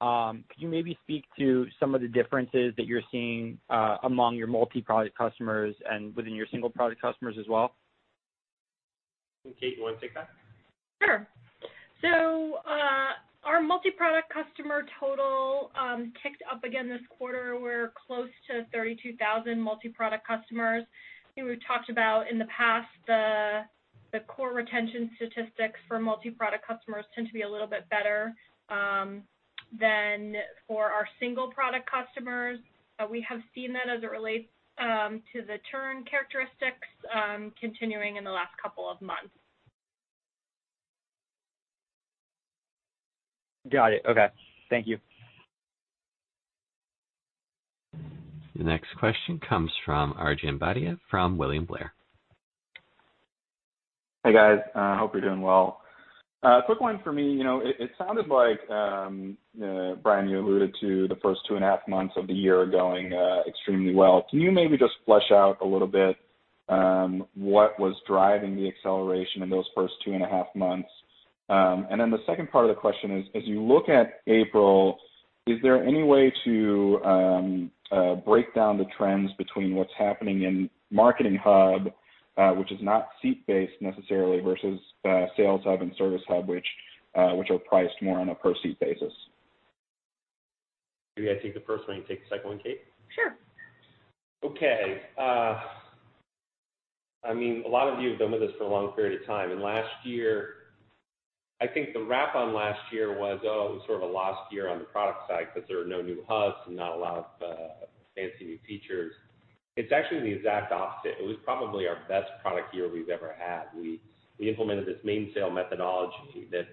[0.00, 3.58] Could you maybe speak to some of the differences that you're seeing
[4.02, 7.74] among your multi-product customers and within your single product customers as well?
[9.60, 10.28] Kate, you want to take that?
[11.02, 11.26] Sure.
[12.02, 13.12] So uh
[13.44, 15.70] our multi-product customer total
[16.22, 17.56] ticked up again this quarter.
[17.60, 20.82] We're close to 32,000 multi-product customers.
[21.44, 27.32] We've talked about in the past, the core retention statistics for multi-product customers tend to
[27.32, 28.32] be a little bit better
[28.70, 29.22] um,
[29.78, 30.34] than
[30.66, 32.58] for our single-product customers.
[32.98, 38.16] Uh, we have seen that as it relates um, to the churn characteristics um, continuing
[38.16, 39.30] in the last couple of months.
[43.70, 44.02] Got it.
[44.08, 44.28] Okay.
[44.70, 44.98] Thank you.
[48.56, 51.92] The next question comes from Arjun Bhatia from William Blair.
[54.24, 54.60] Hey, guys.
[54.74, 55.82] Uh hope you're doing well.
[56.42, 57.32] Uh, quick one for me.
[57.32, 61.64] You know, it sounded like, um, uh, Brian, you alluded to the first two and
[61.64, 64.26] a half months of the year going uh, extremely well.
[64.30, 66.16] Can you maybe just flesh out a little bit
[66.68, 70.88] um, what was driving the acceleration in those first two and a half months?
[71.48, 74.98] Um and then the second part of the question is, as you look at April,
[75.46, 80.68] is there any way to um, uh, break down the trends between what's happening in
[80.90, 81.92] Marketing Hub,
[82.36, 86.66] uh, which is not seat-based necessarily, versus uh, Sales Hub and Service Hub, which
[87.14, 89.12] are priced more on a per-seat basis?
[91.16, 92.82] Maybe I take the first one, you take the second one, Kate?
[93.14, 93.36] Sure.
[94.44, 95.00] Okay.
[95.18, 95.60] Uh
[97.24, 99.26] I mean a lot of you have been with us for a long period of
[99.26, 99.50] time.
[99.50, 100.54] And last year,
[101.60, 104.52] I think the rap on last year was, oh, it was sort of a lost
[104.52, 107.16] year on the product side because there were no new hubs and not a lot
[107.16, 109.12] of uh, fancy new features.
[109.76, 111.16] It's actually the exact opposite.
[111.18, 113.64] It was probably our best product year we've ever had.
[113.74, 114.00] We
[114.38, 116.66] implemented this Mainsail methodology that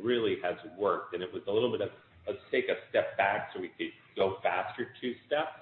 [0.00, 1.90] really has worked, and it was a little bit of,
[2.26, 5.58] let's take a step back so we could go faster two steps.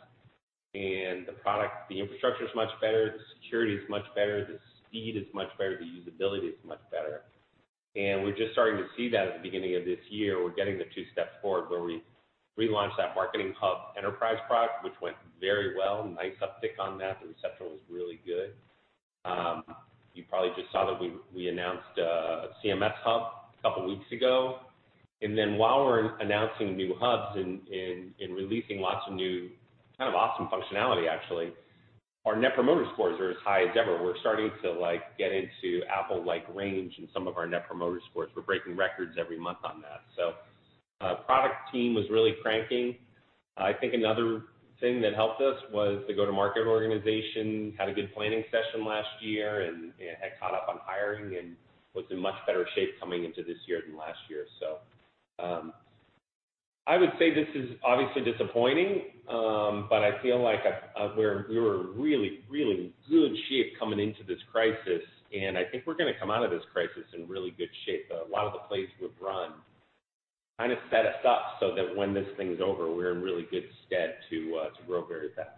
[0.75, 5.17] And the product, the infrastructure is much better, the security is much better, the speed
[5.17, 7.23] is much better, the usability is much better.
[7.97, 10.43] And we're just starting to see that at the beginning of this year.
[10.43, 12.03] We're getting the two steps forward where we
[12.59, 16.05] relaunched that Marketing Hub Enterprise product, which went very well.
[16.05, 17.19] Nice uptick on that.
[17.21, 18.53] The reception was really good.
[20.15, 21.01] You probably just saw that
[21.35, 23.23] we announced uh CMS Hub
[23.59, 24.59] a couple weeks ago.
[25.23, 29.51] And then while we're announcing new hubs and releasing lots of new,
[29.97, 31.53] kind of awesome functionality, actually,
[32.29, 34.03] our Net Promoter Scores are as high as ever.
[34.03, 38.29] We're starting to like get into Apple-like range in some of our Net Promoter Scores.
[38.37, 40.03] We're breaking records every month on that.
[40.15, 40.35] So
[41.01, 42.97] uh product team was really cranking.
[43.57, 44.43] I think another
[44.79, 49.63] thing that helped us was the go-to-market organization had a good planning session last year
[49.63, 51.57] and had caught up on hiring and
[51.95, 54.45] was in much better shape coming into this year than last year.
[56.89, 60.61] I would say this is obviously disappointing, um, but I feel like
[61.17, 65.03] we were really really good shape coming into this crisis,
[65.39, 68.11] and I think we're going to come out of this crisis in really good shape.
[68.11, 69.53] A lot of the plays we've run
[70.59, 73.69] kind of set us up so that when this thing's over, we're in really good
[73.87, 75.51] stead to uh, grow very fast.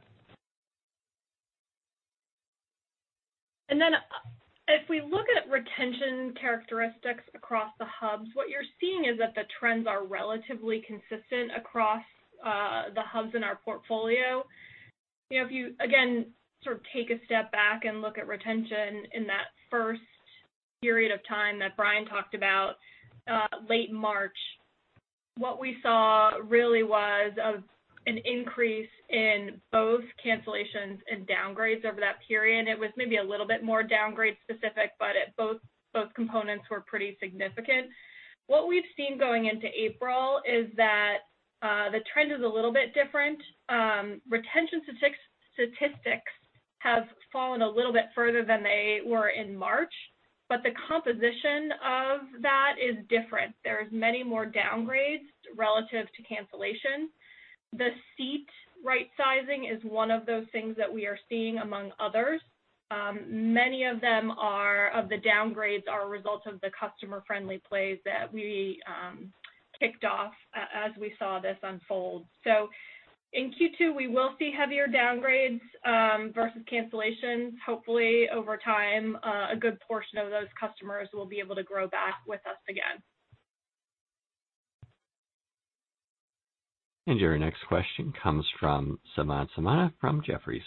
[4.70, 9.42] If we look at retention characteristics across the hubs, what you're seeing is that the
[9.58, 12.02] trends are relatively consistent across
[12.46, 14.44] uh, the hubs in our portfolio.
[15.28, 16.26] You know, if you, again,
[16.62, 20.00] sort of take a step back and look at retention in that first
[20.82, 22.74] period of time that Brian talked about,
[23.30, 24.36] uh, late March,
[25.36, 27.32] what we saw really was
[28.06, 32.68] an increase in both cancellations and downgrades over that period.
[32.68, 35.58] It was maybe a little bit more downgrade specific, but both
[35.92, 37.88] both components were pretty significant.
[38.46, 41.18] What we've seen going into April is that
[41.62, 43.38] uh, the trend is a little bit different.
[43.68, 44.82] Um, retention
[45.54, 46.32] statistics
[46.78, 49.92] have fallen a little bit further than they were in March,
[50.48, 53.54] but the composition of that is different.
[53.62, 57.10] There's many more downgrades relative to cancellation.
[57.72, 58.46] The seat
[58.84, 62.40] right-sizing is one of those things that we are seeing among others.
[62.90, 67.98] Um, many of them are of the downgrades are a result of the customer-friendly plays
[68.04, 69.32] that we um,
[69.78, 72.26] kicked off as we saw this unfold.
[72.42, 72.68] So
[73.32, 77.52] in Q2, we will see heavier downgrades um, versus cancellations.
[77.64, 81.86] Hopefully, over time, uh, a good portion of those customers will be able to grow
[81.86, 83.00] back with us again.
[87.18, 90.62] Your next question comes from Samad Samana from Jefferies.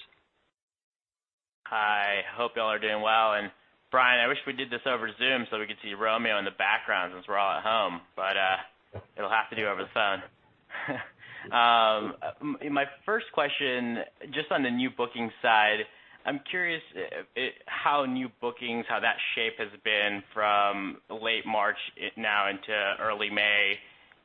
[1.67, 2.21] Hi.
[2.35, 3.33] Hope you all are doing well.
[3.33, 3.49] And
[3.91, 6.51] Brian, I wish we did this over Zoom so we could see Romeo in the
[6.51, 10.21] background since we're all at home, but uh, it'll have to do over the phone.
[11.43, 12.15] Um,
[12.71, 13.97] my first question,
[14.31, 15.79] just on the new booking side,
[16.25, 21.75] I'm curious uh, how new bookings, how that shape has been from late March
[22.15, 23.73] now into early May.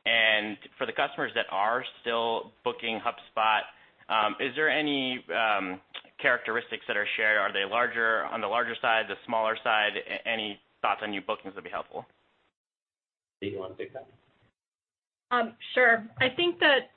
[0.09, 3.61] And for the customers that are still booking HubSpot,
[4.09, 5.79] um, is there any um,
[6.19, 9.91] characteristics that are shared, are they larger on the larger side, the smaller side?
[10.25, 12.05] Any thoughts on new bookings would be helpful.
[13.39, 14.07] Kate, you want to take that?
[15.31, 16.03] Um, sure.
[16.19, 16.89] I think that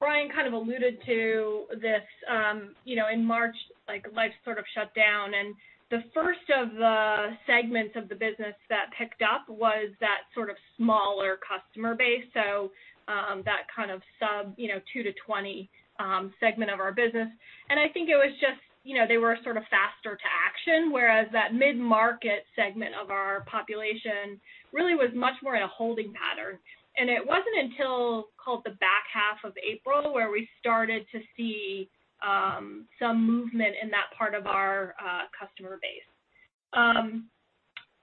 [0.00, 2.02] Brian kind of alluded to this.
[2.28, 3.54] Um, you know, in March,
[3.86, 5.54] like life sort of shut down, and
[5.92, 10.56] the first of the segments of the business that picked up was that sort of
[10.76, 12.24] smaller customer base.
[12.32, 12.72] So
[13.12, 15.68] um that kind of sub you know, 2 to 20
[16.40, 17.28] segment of our business.
[17.68, 20.90] And I think it was just you know, they were sort of faster to action,
[20.90, 24.40] whereas that mid-market segment of our population
[24.72, 26.58] really was much more in a holding pattern.
[26.96, 31.20] And it wasn't until, call it the back half of April, where we started to
[31.36, 31.88] see
[32.26, 36.06] Um, some movement in that part of our uh, customer base.
[36.72, 37.28] Um,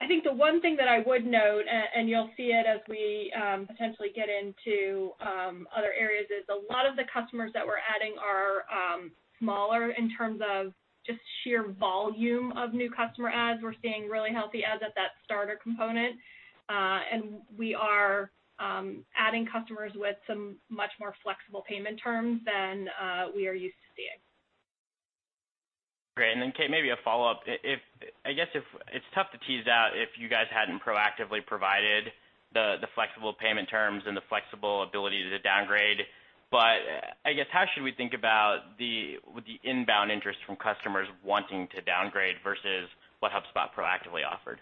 [0.02, 3.32] I think the one thing that I would note, and you'll see it as we
[3.34, 8.14] um, potentially get into other areas, is a lot of the customers that we're adding
[8.18, 8.64] are
[9.38, 10.72] smaller in terms of
[11.06, 13.60] just sheer volume of new customer adds.
[13.62, 16.16] We're seeing really healthy adds at that starter component.
[16.68, 17.24] Uh, and
[17.58, 18.30] we are
[18.60, 23.74] Um, adding customers with some much more flexible payment terms than uh, we are used
[23.80, 24.20] to seeing.
[26.14, 26.32] Great.
[26.32, 27.40] And then, Kate, maybe a follow-up.
[27.46, 27.80] If
[28.26, 32.12] I guess if it's tough to tease out if you guys hadn't proactively provided
[32.52, 36.04] the the flexible payment terms and the flexible ability to downgrade.
[36.50, 41.08] But uh, I guess, how should we think about the the inbound interest from customers
[41.24, 44.60] wanting to downgrade versus what HubSpot proactively offered?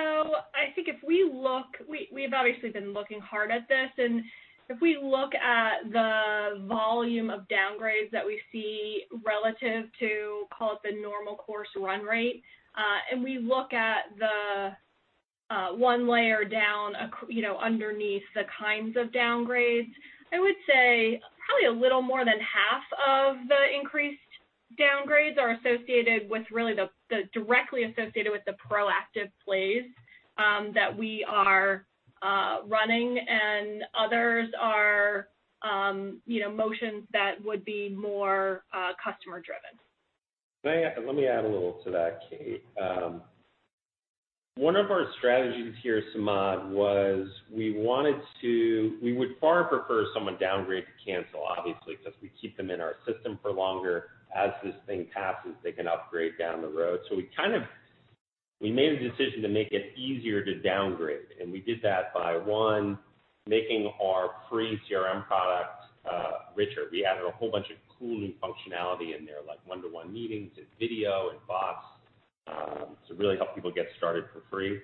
[0.00, 4.22] I think if we look, we, we've obviously been looking hard at this, and
[4.68, 10.78] if we look at the volume of downgrades that we see relative to, call it
[10.84, 12.42] the normal course run rate,
[12.76, 14.70] uh, and we look at the
[15.54, 16.94] uh, one layer down
[17.28, 19.90] you know, underneath the kinds of downgrades,
[20.32, 24.18] I would say probably a little more than half of the increased
[24.78, 29.84] downgrades are associated with really the, the directly associated with the proactive plays
[30.38, 31.86] um, that we are
[32.22, 35.28] uh, running, and others are
[35.62, 39.78] um, you know motions that would be more uh, customer driven.
[41.06, 42.64] Let me add a little to that, Kate.
[42.80, 43.20] Um,
[44.56, 50.36] one of our strategies here, Samad, was we wanted to, we would far prefer someone
[50.38, 54.10] downgrade to cancel, obviously, because we keep them in our system for longer.
[54.34, 57.00] As this thing passes, they can upgrade down the road.
[57.08, 57.62] So we kind of
[58.60, 62.36] we made a decision to make it easier to downgrade, and we did that by,
[62.36, 62.98] one,
[63.46, 66.82] making our free CRM product uh, richer.
[66.90, 70.66] We added a whole bunch of cool new functionality in there, like one-to-one meetings and
[70.78, 71.84] video and bots,
[72.46, 74.80] um, to really help people get started for free.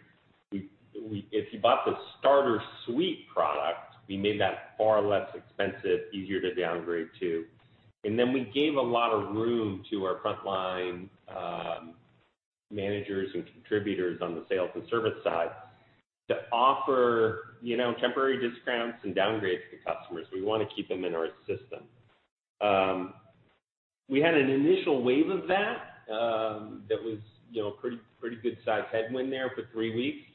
[0.53, 6.55] If you bought the starter suite product, we made that far less expensive, easier to
[6.55, 7.45] downgrade to.
[8.05, 11.09] And then we gave a lot of room to our frontline
[12.71, 15.51] managers and contributors on the sales and service side
[16.29, 20.27] to offer you know, temporary discounts and downgrades to customers.
[20.33, 21.87] We want to keep them in our system.
[24.09, 27.19] We had an initial wave of that um that was
[27.53, 30.27] you know, pretty pretty good size headwind there for three weeks.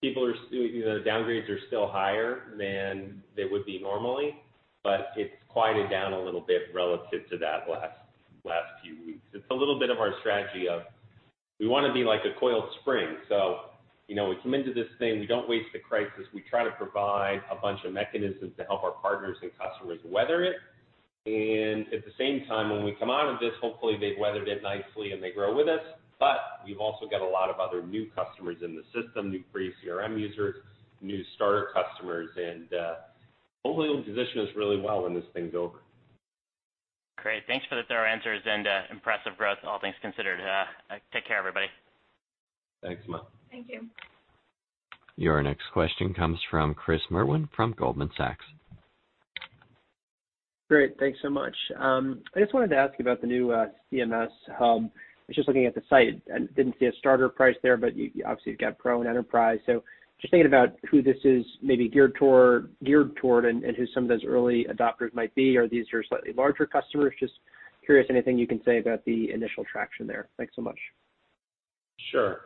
[0.00, 4.36] People are you know the downgrades are still higher than they would be normally,
[4.82, 7.96] but it's quieted down a little bit relative to that last
[8.44, 9.24] last few weeks.
[9.32, 10.82] It's a little bit of our strategy of
[11.58, 13.16] we want to be like a coiled spring.
[13.28, 13.68] So,
[14.08, 16.24] you know, we come into this thing, we don't waste a crisis.
[16.32, 20.42] We try to provide a bunch of mechanisms to help our partners and customers weather
[20.42, 20.56] it.
[21.26, 24.62] And at the same time, when we come out of this, hopefully they've weathered it
[24.62, 25.84] nicely and they grow with us.
[26.18, 29.72] But we've also got a lot of other new customers in the system, new free
[29.84, 30.56] CRM users,
[31.02, 32.94] new starter customers, and uh,
[33.64, 35.78] hopefully it'll position us really well when this thing's over.
[37.16, 37.42] Great.
[37.46, 40.40] Thanks for the thorough answers and uh, impressive growth, all things considered.
[40.40, 41.66] Uh, take care, everybody.
[42.82, 43.26] Thanks, Samad.
[43.50, 43.86] Thank you.
[45.16, 48.44] Your next question comes from Chris Merwin from Goldman Sachs.
[50.70, 50.96] Great.
[50.98, 51.54] Thanks so much.
[51.78, 54.84] Um, I just wanted to ask you about the new uh, CMS Hub.
[54.84, 57.90] I was just looking at the site and didn't see a starter price there, but
[57.90, 59.58] obviously you've got Pro and Enterprise.
[60.20, 64.66] Just thinking about who this is maybe geared toward and who some of those early
[64.70, 65.56] adopters might be.
[65.56, 67.14] Are these your slightly larger customers?
[67.18, 67.32] Just
[67.84, 70.28] curious, anything you can say about the initial traction there.
[70.36, 70.78] Thanks so much.
[72.12, 72.40] Sure.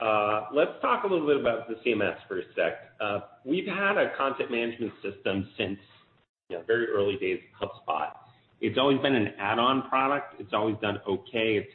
[0.00, 2.92] Uh, let's talk a little bit about the CMS for a sec.
[3.00, 5.78] Uh, we've had a content management system since
[6.66, 8.10] very early days of HubSpot.
[8.60, 10.40] It's always been an add-on product.
[10.40, 11.66] It's always done okay.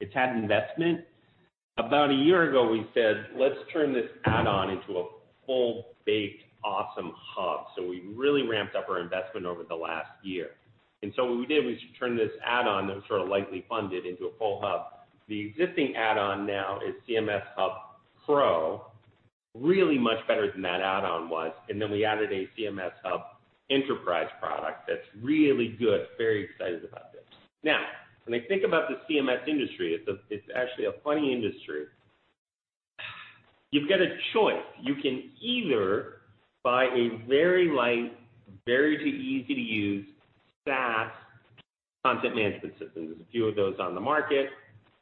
[0.00, 1.00] It's had investment.
[1.78, 5.08] About a year ago, we said, "Let's turn this add-on into a
[5.46, 7.66] full-baked awesome hub.
[7.76, 10.50] So we really ramped up our investment over the last year.
[11.02, 14.04] And so what we did was turn this add-on that was sort of lightly funded
[14.04, 14.86] into a full hub.
[15.28, 17.72] The existing add-on now is CMS Hub
[18.24, 18.84] Pro,
[19.54, 21.52] really much better than that add-on was.
[21.68, 23.22] And then we added a CMS Hub
[23.70, 26.06] Enterprise product that's really good.
[26.18, 27.24] Very excited about this.
[28.26, 29.96] When I think about the CMS industry,
[30.30, 31.84] it's actually a funny industry.
[33.70, 34.64] You've got a choice.
[34.82, 36.14] You can either
[36.64, 38.18] buy a very light,
[38.66, 40.06] very easy to use
[40.66, 41.10] SaaS
[42.04, 43.06] content management system.
[43.06, 44.46] There's a few of those on the market.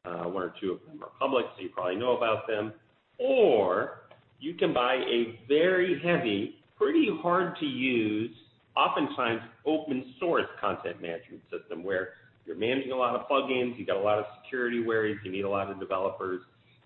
[0.05, 2.75] Uh, one or two of them are public, so you probably know about them.
[3.19, 4.03] Or
[4.39, 8.37] you can buy a very heavy, pretty hard to use,
[8.77, 12.11] oftentimes open source content management system where
[12.47, 15.45] you're managing a lot of plugins, you got a lot of security worries, you need
[15.45, 16.41] a lot of developers.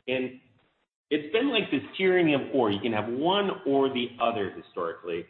[0.07, 0.41] And
[1.11, 2.71] it's been like this tyranny of or.
[2.71, 5.25] You can have one or the other historically,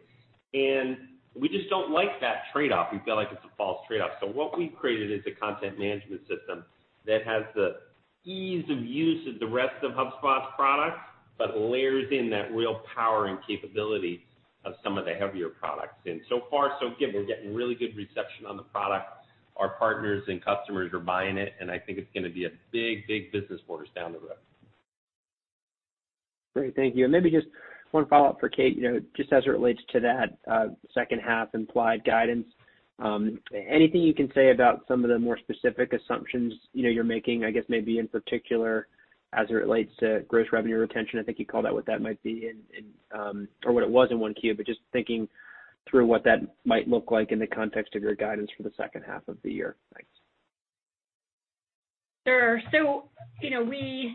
[0.55, 0.97] and
[1.39, 2.89] we just don't like that trade-off.
[2.93, 4.11] We feel like it's a false trade-off.
[4.21, 6.65] So what we've created is a content management system
[7.07, 7.77] that has the
[8.25, 11.01] ease of use of the rest of HubSpot's products,
[11.39, 14.25] but layers in that real power and capability
[14.65, 15.95] of some of the heavier products.
[16.07, 17.15] And so far so good.
[17.15, 19.07] We're getting really good reception on the product.
[19.59, 22.51] Our partners and customers are buying it, and I think it's going to be a
[22.73, 24.39] big big business for us down the road.
[26.55, 26.75] Great.
[26.77, 27.05] Thank you.
[27.05, 27.47] And maybe just
[27.91, 31.55] one follow-up for Kate, you know, just as it relates to that uh, second half
[31.55, 32.47] implied guidance.
[32.99, 37.51] Um, anything you can say about some of the more specific assumptions you're making, I
[37.51, 38.89] guess maybe in particular
[39.35, 41.19] as it relates to gross revenue retention?
[41.19, 42.51] I think you called out what that might be
[43.13, 45.29] um, or what it was in 1Q, but just thinking
[45.91, 49.03] through what that might look like in the context of your guidance for the second
[49.07, 49.77] half of the year.
[49.95, 50.11] Thanks.
[52.27, 52.61] Sure.
[52.73, 53.09] So,
[53.41, 54.15] you know, we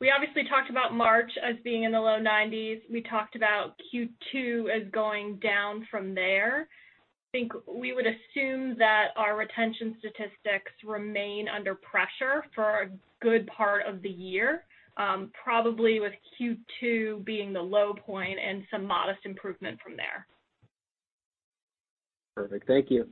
[0.00, 2.80] we obviously talked about March as being in the low 90s.
[2.92, 6.62] We talked about Q2 as going down from there.
[6.62, 12.90] I think we would assume that our retention statistics remain under pressure for a
[13.22, 14.64] good part of the year,
[14.96, 20.26] Um, probably with Q2 being the low point and some modest improvement from there.
[22.36, 22.66] Perfect.
[22.66, 23.08] Thank you.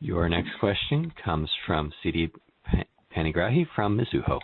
[0.00, 2.30] Your next question comes from Siti
[3.14, 4.38] Panigrahi from Mizuho.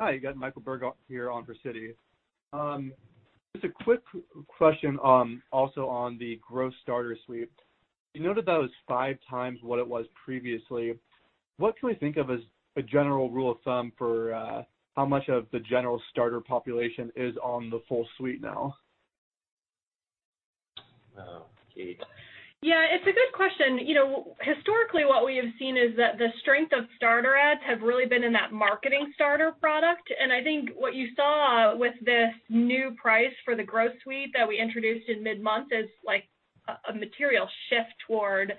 [0.00, 1.94] Hi, you got Michael Berg here on for Siti.
[2.52, 2.92] Um,
[3.54, 4.00] just a quick
[4.48, 7.50] question um, also on the Growth Starter Suite.
[8.12, 10.94] You noted that was five times what it was previously.
[11.58, 12.40] What can we think of as
[12.76, 14.62] a general rule of thumb for uh,
[14.96, 18.76] how much of the general starter population is on the full suite now?
[21.74, 22.00] Kate?
[22.62, 23.86] Yeah, it's a good question.
[23.86, 27.82] You know, historically, what we have seen is that the strength of starter adds have
[27.82, 30.10] really been in that Marketing Starter product.
[30.18, 34.48] And I think what you saw with this new price for the Growth Suite that
[34.48, 36.24] we introduced in mid-month is like
[36.88, 38.54] a material shift toward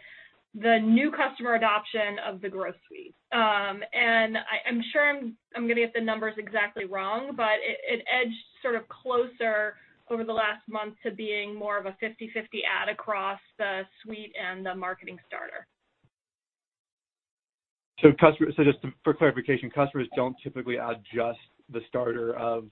[0.59, 3.15] the new customer adoption of the Growth Suite.
[3.31, 4.37] Um, and
[4.67, 8.75] I'm sure I'm I'm going to get the numbers exactly wrong, but it edged sort
[8.75, 9.75] of closer
[10.09, 14.65] over the last month to being more of a 50/50 add across the Suite and
[14.65, 15.67] the Marketing Starter.
[18.01, 18.11] So,
[18.63, 21.39] just for clarification, customers don't typically add just
[21.71, 22.65] the starter of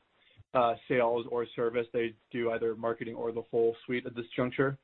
[0.87, 1.87] sales or service.
[1.93, 4.77] They do either marketing or the full suite at this juncture?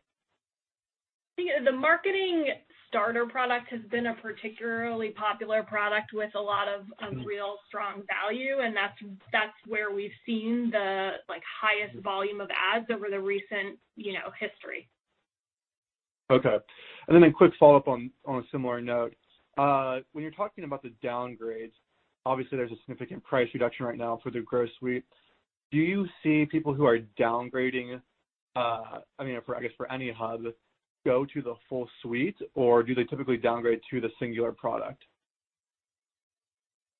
[1.38, 2.48] The Marketing
[2.90, 7.26] Starter product has been a particularly popular product with a lot of um, mm-hmm.
[7.26, 8.98] real strong value, and that's
[9.32, 14.32] that's where we've seen the like highest volume of adds over the recent you know
[14.40, 14.90] history.
[16.32, 16.58] Okay.
[17.08, 19.16] And then a quick follow-up on on a similar note.
[19.58, 21.74] Uh, when you're talking about the downgrades,
[22.26, 25.04] obviously there's a significant price reduction right now for the Growth Suite.
[25.72, 28.02] Do you see people who are downgrading,
[28.56, 30.42] Uh, I mean, for I guess for any hub,
[31.06, 35.04] go to the full suite, or do they typically downgrade to the singular product?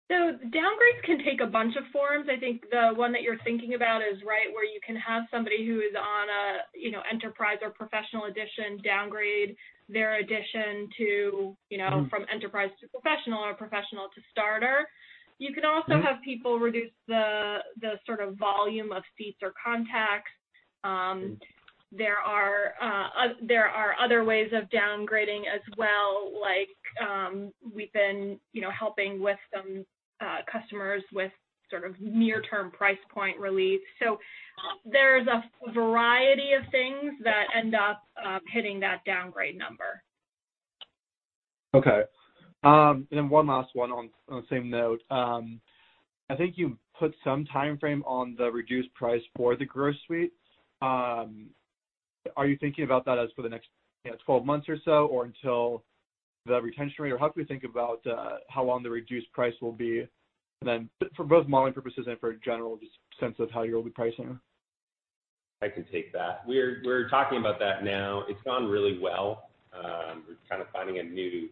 [0.10, 2.28] So downgrades can take a bunch of forms.
[2.36, 5.68] I think the one that you're thinking about is right where you can have somebody
[5.68, 9.56] who is on a you know Enterprise or Professional edition downgrade
[9.88, 12.08] their edition to you know mm-hmm.
[12.10, 14.90] from Enterprise to Professional or Professional to Starter.
[15.38, 16.08] You can also mm-hmm.
[16.08, 17.60] have people reduce the
[18.08, 20.32] sort of volume of seats or contacts.
[20.84, 21.34] Um, mm-hmm.
[21.92, 26.70] There are uh, there are other ways of downgrading as well, like
[27.08, 29.86] um, we've been you know helping with some
[30.22, 31.32] uh, customers with
[31.70, 33.80] sort of near-term price point relief.
[34.02, 34.18] So
[34.86, 40.02] there's a variety of things that end up um, hitting that downgrade number.
[41.74, 42.04] Okay.
[42.64, 45.02] Um, and then one last one on the same note.
[45.12, 45.62] Um,
[46.30, 50.34] I think you put some time frame on the reduced price for the Growth Suite?
[52.36, 53.68] Are you thinking about that as for the next
[54.26, 55.84] 12 months or so, or until
[56.46, 57.12] the retention rate?
[57.12, 60.08] Or how can we think about uh, how long the reduced price will be?
[60.62, 63.84] And then for both modeling purposes and for a general just sense of how you'll
[63.84, 64.40] be pricing.
[65.62, 66.44] I can take that.
[66.48, 68.24] We're talking about that now.
[68.30, 69.50] It's gone really well.
[69.74, 71.50] Um, we're kind of finding a new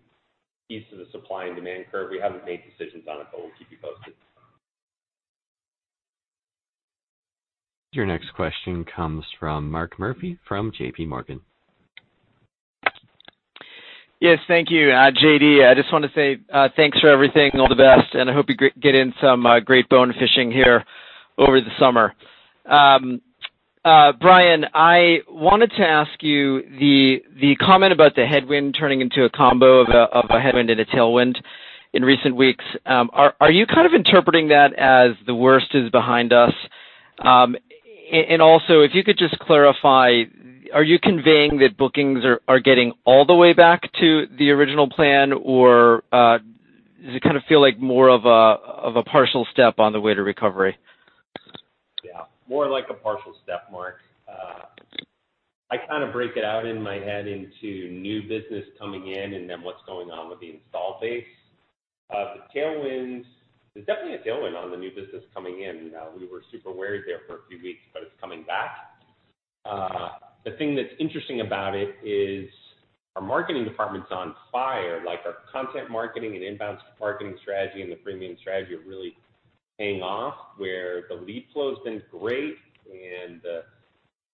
[0.69, 2.09] piece of the supply and demand curve.
[2.11, 4.13] We haven't made decisions on it, but we'll keep you posted.
[7.91, 11.39] Your next question comes from Mark Murphy from JPMorgan.
[14.19, 14.89] Yes, thank you.
[14.89, 18.29] Uh, JD, I just want to say uh, thanks for everything, all the best, and
[18.29, 20.83] I hope you get in some uh, great bone fishing here
[21.37, 22.13] over the summer.
[22.65, 23.21] Um,
[23.83, 29.81] Brian, I wanted to ask you the comment about the headwind turning into a combo
[29.81, 31.37] of a headwind and a tailwind
[31.93, 32.65] in recent weeks.
[32.85, 36.53] Um, are you kind of interpreting that as the worst is behind us?
[37.19, 37.55] Um,
[38.11, 40.23] And also, if you could just clarify,
[40.73, 45.33] are you conveying that bookings are getting all the way back to the original plan,
[45.33, 46.37] or uh,
[47.05, 49.99] does it kind of feel like more of a of a partial step on the
[49.99, 50.77] way to recovery?
[52.03, 53.97] Yeah, more like a partial step, Mark.
[54.27, 54.63] Uh,
[55.69, 59.49] I kind of break it out in my head into new business coming in and
[59.49, 61.25] then what's going on with the install base.
[62.09, 63.25] Uh, the tailwinds,
[63.77, 65.91] there's definitely a tailwind on the new business coming in.
[65.95, 68.71] Uh, we were super worried there for a few weeks, but it's coming back.
[69.65, 70.09] Uh,
[70.45, 72.49] the thing that's interesting about it is
[73.15, 75.03] our marketing department's on fire.
[75.05, 79.15] Like our content marketing and inbound marketing strategy and the freemium strategy are really
[79.77, 82.55] paying off, where the lead flow's been great
[82.89, 83.61] and the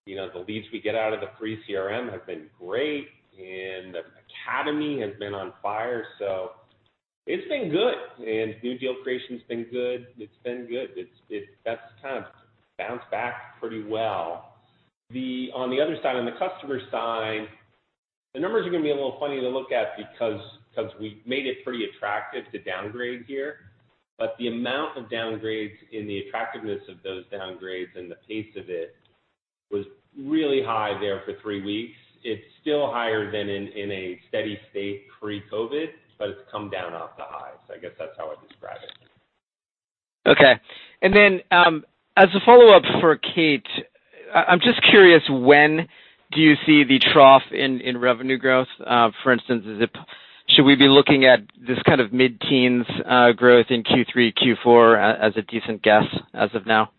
[0.06, 3.94] you know, the leads we get out of the free CRM have been great, and
[3.94, 4.00] the
[4.44, 6.04] academy has been on fire.
[7.26, 10.08] It's been good, and new deal creation's been good.
[10.18, 10.90] It's been good.
[10.94, 12.24] It's it that's kind of
[12.76, 14.56] bounced back pretty well.
[15.10, 17.46] The on the other side, on the customer side,
[18.34, 21.22] the numbers are going to be a little funny to look at because because we
[21.24, 23.56] made it pretty attractive to downgrade here.
[24.18, 28.68] But the amount of downgrades and the attractiveness of those downgrades and the pace of
[28.68, 28.94] it
[29.70, 29.86] was
[30.18, 31.96] really high there for three weeks.
[32.22, 35.86] It's still higher than in in a steady state pre-COVID,
[36.18, 37.58] but it's come down off the highs.
[37.74, 40.30] I guess that's how I'd describe it.
[40.30, 40.54] Okay.
[41.02, 41.84] And then um
[42.16, 43.66] as a follow-up for Kate,
[44.32, 45.88] I'm just curious, when
[46.32, 48.68] do you see the trough in revenue growth?
[49.22, 49.64] For instance,
[50.48, 52.86] should we be looking at this kind of mid-teens
[53.36, 56.04] growth in Q3, Q4 as a decent guess
[56.34, 56.90] as of now?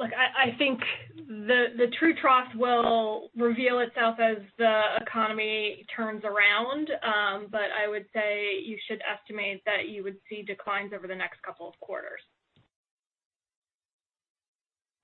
[0.00, 0.80] Look, I think
[1.28, 6.90] the true trough will reveal itself as the economy turns around.
[7.04, 11.14] Um but I would say you should estimate that you would see declines over the
[11.14, 12.22] next couple of quarters.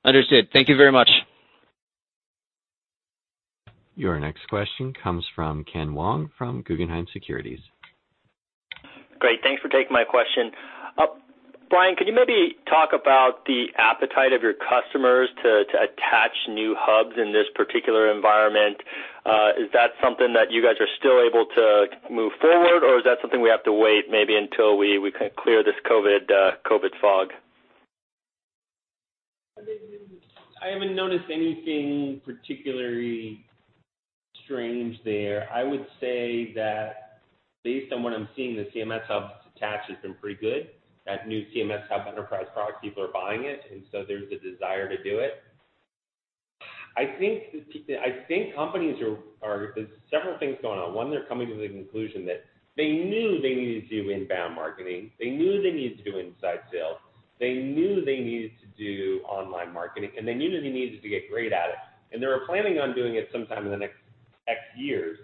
[0.06, 0.48] Understood.
[0.50, 1.10] Thank you very much.
[3.96, 7.60] Your next question comes from Ken Wong from Guggenheim Securities.
[9.18, 9.40] Great.
[9.42, 10.52] Thanks for taking my question.
[11.68, 17.16] Brian, could you maybe talk about the appetite of your customers to attach new hubs
[17.18, 18.76] in this particular environment?
[19.58, 23.18] Is that something that you guys are still able to move forward, or is that
[23.20, 27.32] something we have to wait maybe until we can clear this COVID uh COVID fog?
[29.58, 33.44] I haven't noticed anything particularly
[34.44, 35.48] strange there.
[35.52, 37.20] I would say that
[37.64, 40.70] based on what I'm seeing, the CMS Hubs attach has been pretty good.
[41.06, 44.88] That new CMS Hub Enterprise product, people are buying it, and so there's a desire
[44.88, 45.42] to do it.
[46.96, 48.96] I think companies
[49.42, 49.72] are.
[49.74, 50.94] there's several things going on.
[50.94, 52.44] One, they're coming to the conclusion that
[52.76, 55.10] they knew they needed to do inbound marketing.
[55.20, 56.96] They knew they needed to do inside sales.
[57.38, 61.30] They knew they needed to do online marketing, and they knew they needed to get
[61.30, 61.76] great at it.
[62.12, 63.96] And they were planning on doing it sometime in the next
[64.48, 65.18] X years.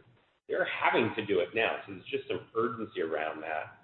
[0.49, 1.77] They're having to do it now.
[1.87, 3.81] So there's just some urgency around that,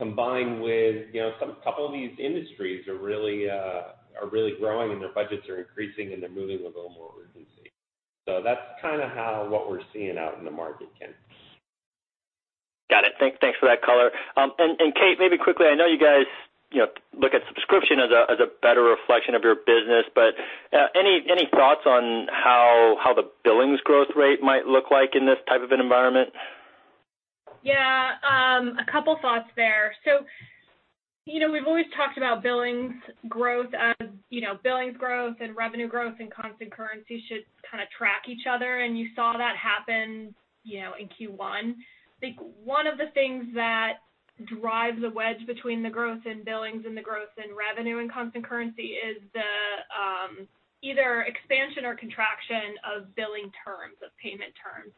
[0.00, 4.54] combined with you know, some a couple of these industries are really uh are really
[4.58, 7.70] growing, and their budgets are increasing, and they're moving with a little more urgency.
[8.26, 11.10] So that's kind of how what we're seeing out in the market, Ken.
[12.90, 13.12] Got it.
[13.20, 14.10] Thanks for that color.
[14.36, 16.26] Um and Kate, maybe quickly, I know you guys
[16.72, 16.86] you know,
[17.18, 20.38] look at subscription as a as a better reflection of your business, but
[20.94, 25.38] any any thoughts on how how the billings growth rate might look like in this
[25.48, 26.30] type of an environment?
[27.66, 29.94] A couple thoughts there.
[30.04, 30.24] So,
[31.26, 32.94] you know, we've always talked about billings
[33.28, 37.88] growth as you know, billings growth and revenue growth and constant currency should kind of
[37.90, 40.34] track each other, and you saw that happen
[40.64, 41.74] you know, in Q1.
[41.74, 43.94] I think one of the things that
[44.60, 48.46] drives the wedge between the growth in billings and the growth in revenue in constant
[48.46, 49.52] currency is the
[49.92, 50.48] um,
[50.82, 54.92] either expansion or contraction of billing terms, of payment terms.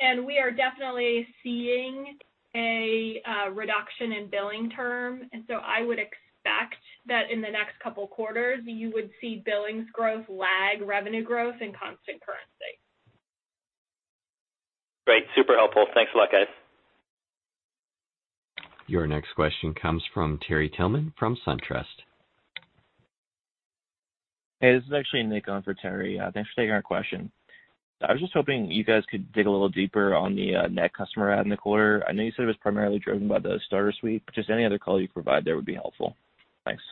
[0.00, 2.18] And we are definitely seeing
[2.54, 5.22] a uh, reduction in billing term.
[5.32, 9.86] And so I would expect that in the next couple quarters, you would see billings
[9.92, 12.80] growth lag revenue growth in constant currency.
[15.06, 15.24] Great.
[15.34, 15.86] Super helpful.
[15.94, 16.46] Thanks a lot, guys.
[18.86, 21.84] Your next question comes from Terry Tillman from SunTrust.
[24.60, 26.18] Hey, this is actually Nick on for Terry.
[26.18, 27.30] Uh, thanks for taking our question.
[28.02, 30.94] I was just hoping you guys could dig a little deeper on the uh, net
[30.94, 32.02] customer add in the quarter.
[32.08, 34.64] I know you said it was primarily driven by the Starter Suite, but just any
[34.64, 36.16] other color you could provide there would be helpful.
[36.64, 36.82] Thanks.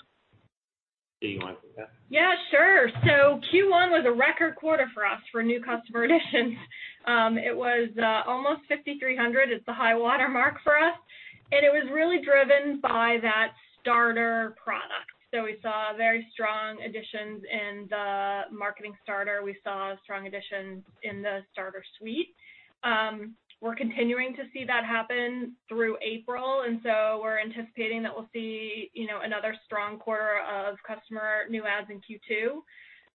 [1.20, 1.90] Dee, you want to take that?
[2.10, 2.90] Yeah, sure.
[3.04, 6.56] So Q1 was a record quarter for us for new customer additions.
[7.06, 9.50] Um, it was uh, almost 5,300.
[9.50, 10.94] It's the high water mark for us,
[11.50, 15.17] and it was really driven by that Starter product.
[15.32, 19.42] So we saw very strong additions in the Marketing Starter.
[19.44, 22.34] We saw strong additions in the Starter Suite.
[22.82, 28.28] Um, we're continuing to see that happen through April, and so we're anticipating that we'll
[28.32, 32.60] see you know, another strong quarter of customer new adds in Q2.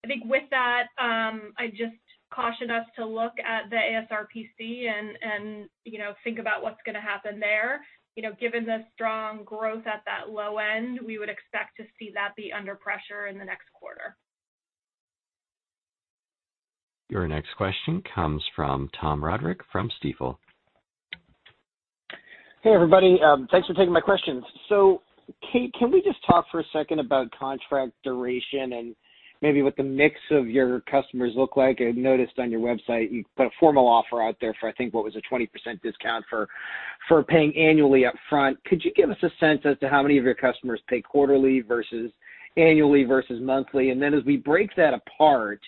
[0.04, 1.96] I think with that, um, I just
[2.34, 6.96] caution us to look at the ASRPC and and you know, think about what's going
[6.96, 7.82] to happen there.
[8.16, 12.12] You know, given the strong growth at that low end, we would expect to see
[12.14, 14.18] that be under pressure in the next quarter.
[17.10, 20.38] Your next question comes from Tom Roderick from Stifel.
[22.64, 23.18] Hey, everybody.
[23.26, 24.44] Um, thanks for taking my questions.
[24.70, 25.02] So,
[25.52, 28.96] Kate, can we just talk for a second about contract duration and
[29.42, 31.82] maybe what the mix of your customers look like?
[31.82, 34.94] I noticed on your website you put a formal offer out there for, I think,
[34.94, 35.50] what was a 20%
[35.82, 36.48] discount for
[37.08, 38.64] for paying annually up front.
[38.66, 41.62] Could you give us a sense as to how many of your customers pay quarterly
[41.62, 42.12] versus
[42.58, 43.90] annually versus monthly?
[43.90, 45.60] And then as we break that apart,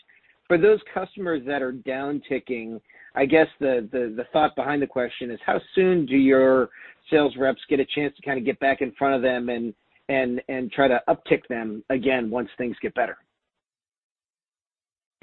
[0.47, 2.79] for those customers that are down-ticking,
[3.15, 6.69] I guess the thought behind the question is how soon do your
[7.09, 9.73] sales reps get a chance to kind of get back in front of them and,
[10.09, 13.17] and and try to uptick them again once things get better?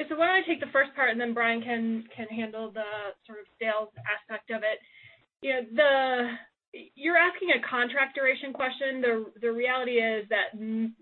[0.09, 3.39] So why don't I take the first part, and then Brian can handle the sort
[3.39, 4.79] of sales aspect of it.
[6.95, 9.03] You're asking a contract duration question.
[9.41, 10.55] The reality is that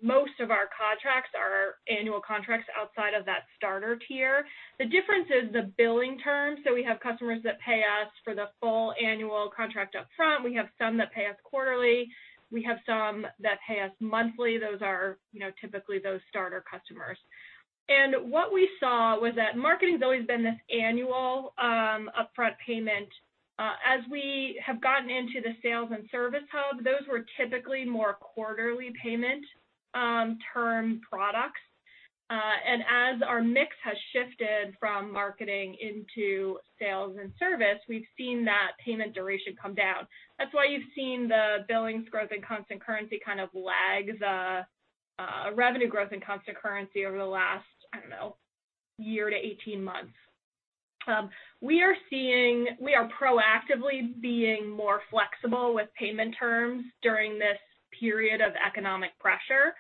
[0.03, 4.47] most of our contracts are annual contracts outside of that Starter tier.
[4.79, 6.61] The difference is the billing terms.
[6.65, 10.43] So we have customers that pay us for the full annual contract up front.
[10.43, 12.09] We have some that pay us quarterly.
[12.51, 14.57] We have some that pay us monthly.
[14.57, 15.19] Those are
[15.61, 17.19] typically those Starter customers.
[17.89, 23.09] And what we saw was that marketing's always been this annual um, upfront payment.
[23.59, 28.15] Uh, as we have gotten into the Sales and Service Hub, those were typically more
[28.15, 29.45] quarterly payment
[29.95, 31.61] um, term products.
[32.31, 32.35] Uh,
[32.67, 38.73] and as our mix has shifted from marketing into sales and service, we've seen that
[38.85, 40.07] payment duration come down.
[40.39, 44.61] That's why you've seen the billings growth in constant currency kind of lag the
[45.19, 47.65] uh, revenue growth in constant currency over the last,
[47.99, 48.37] I don't know,
[48.99, 50.13] year to 18 months.
[51.07, 51.31] Um,
[51.61, 57.59] we are seeing, we are proactively being more flexible with payment terms during this
[57.99, 59.75] period of economic pressure.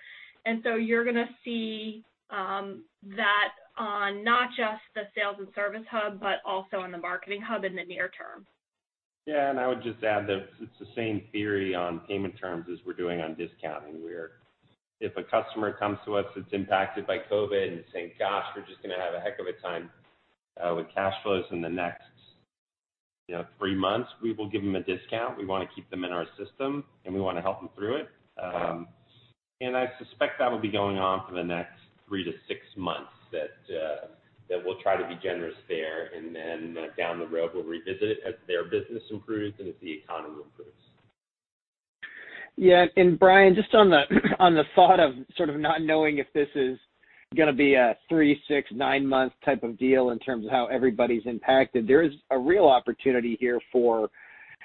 [0.47, 6.21] And so you're going to see that on not just the Sales and Service Hub,
[6.21, 8.47] but also on the Marketing Hub in the near term.
[9.27, 12.79] Yeah, and I would just add that it's the same theory on payment terms as
[12.87, 14.31] we're doing on discounting, where
[15.01, 18.83] if a customer comes to us that's impacted by COVID and saying, "Gosh, we're just
[18.83, 19.91] going to have a heck of a time
[20.77, 22.03] with cash flows in the next
[23.59, 25.39] three months," we will give them a discount.
[25.39, 27.97] We want to keep them in our system, and we want to help them through
[27.97, 28.09] it.
[28.43, 28.89] Um
[29.61, 33.59] and I suspect that'll be going on for the next three to six months, that
[33.75, 34.07] uh
[34.49, 38.19] that we'll try to be generous there, and then down the road, we'll revisit it
[38.27, 40.88] as their business improves and as the economy improves.
[42.59, 42.87] Yeah.
[42.97, 44.03] And Brian, just on the
[44.41, 46.77] on the thought of sort of not knowing if this is
[47.37, 51.23] going to be a three, six, nine-month type of deal in terms of how everybody's
[51.27, 54.09] impacted, there is a real opportunity here for,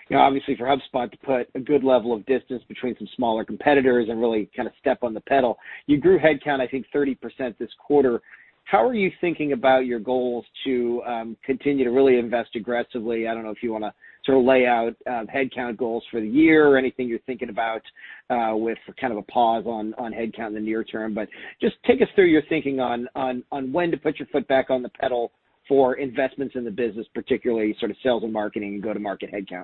[0.10, 3.44] you know, obviously for HubSpot to put a good level of distance between some smaller
[3.44, 5.58] competitors and really kind of step on the pedal.
[5.88, 7.18] You grew headcount, I think, 30%
[7.58, 8.22] this quarter.
[8.64, 13.28] How are you thinking about your goals to um, continue to really invest aggressively?
[13.28, 13.94] I don't know if you want to
[14.26, 17.82] sort of lay out headcount goals for the year or anything you're thinking about
[18.30, 21.14] uh, with kind of a pause on headcount in the near term.
[21.14, 21.30] But
[21.62, 24.70] just take us through your thinking on on on when to put your foot back
[24.70, 25.32] on the pedal
[25.68, 29.64] for investments in the business, particularly sort of sales and marketing and go-to-market headcount.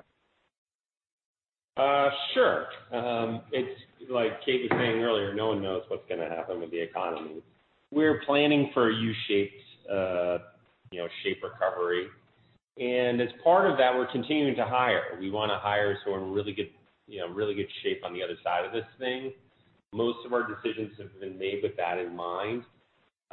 [1.76, 2.66] Uh, sure.
[2.90, 6.70] Um, it's like Kate was saying earlier, no one knows what's going to happen with
[6.70, 7.42] the economy.
[7.90, 10.38] We're planning for a U-shaped uh
[10.92, 12.06] you know shape recovery.
[12.80, 15.18] And as part of that, we're continuing to hire.
[15.20, 16.70] We want to hire so we're in really good
[17.10, 19.32] you know, really good shape on the other side of this thing.
[19.92, 22.62] Most of our decisions have been made with that in mind.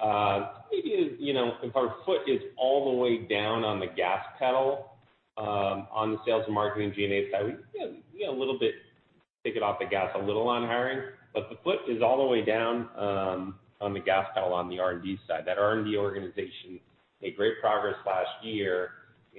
[0.01, 4.25] Uh, maybe you know, if our foot is all the way down on the gas
[4.39, 4.97] pedal
[5.37, 7.57] um, on the sales and marketing G&A side,
[8.13, 8.73] we a little bit
[9.45, 12.25] take it off the gas a little on hiring, but the foot is all the
[12.25, 15.43] way down um, on the gas pedal on the R&D side.
[15.45, 16.79] That R&D organization
[17.21, 18.89] made great progress last year,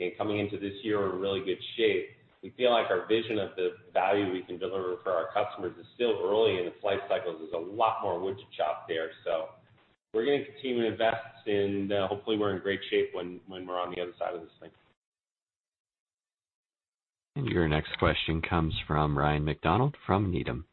[0.01, 2.09] and coming into this year, we're in really good shape.
[2.43, 5.87] We feel like our vision of the value we can deliver for our customers is
[5.95, 7.37] still early in its life cycle.
[7.37, 9.11] There's a lot more wood to chop there.
[9.25, 9.47] So
[10.15, 13.81] we're going to continue to invest, and uh, hopefully we're in great shape when we're
[13.81, 14.71] on the other side of this thing.
[17.37, 20.65] And your next question comes from Ryan MacDonald from Needham.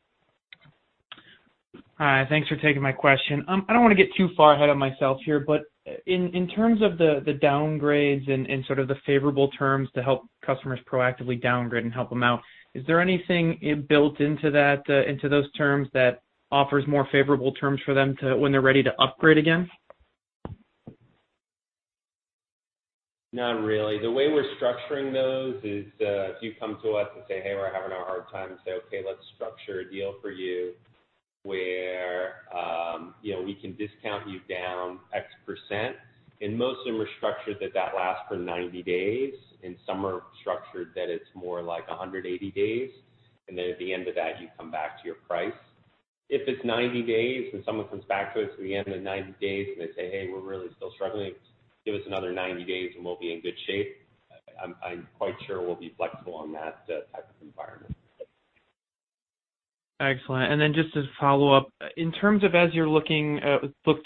[1.97, 2.25] Hi.
[2.27, 3.45] Thanks for taking my question.
[3.47, 5.61] Um, I don't want to get too far ahead of myself here, but
[6.07, 11.39] in terms of the downgrades and sort of the favorable terms to help customers proactively
[11.41, 12.41] downgrade and help them out,
[12.73, 16.21] is there anything built into that uh into those terms that
[16.51, 19.69] offers more favorable terms for them when they're ready to upgrade again?
[23.31, 23.99] Not really.
[23.99, 27.73] The way we're structuring those is if you come to us and say, "Hey, we're
[27.73, 30.73] having a hard time," say, "Okay, let's structure a deal for you
[31.45, 35.95] where um you know we can discount you down X%." Percent
[36.41, 39.33] and most of them are structured that that lasts for 90 days,
[39.63, 42.91] and some are structured that it's more like 180 days,
[43.47, 45.53] and then at the end of that, you come back to your price.
[46.27, 49.35] If it's 90 days and someone comes back to us at the end of 90
[49.39, 51.35] days and they say, "Hey, we're really still struggling.
[51.85, 54.01] Give us another 90 days and we'll be in good shape,"
[54.59, 57.94] I'm quite sure we'll be flexible on that type of environment.
[60.01, 60.51] Excellent.
[60.51, 63.59] And then just as follow-up, in terms of as you're looking uh,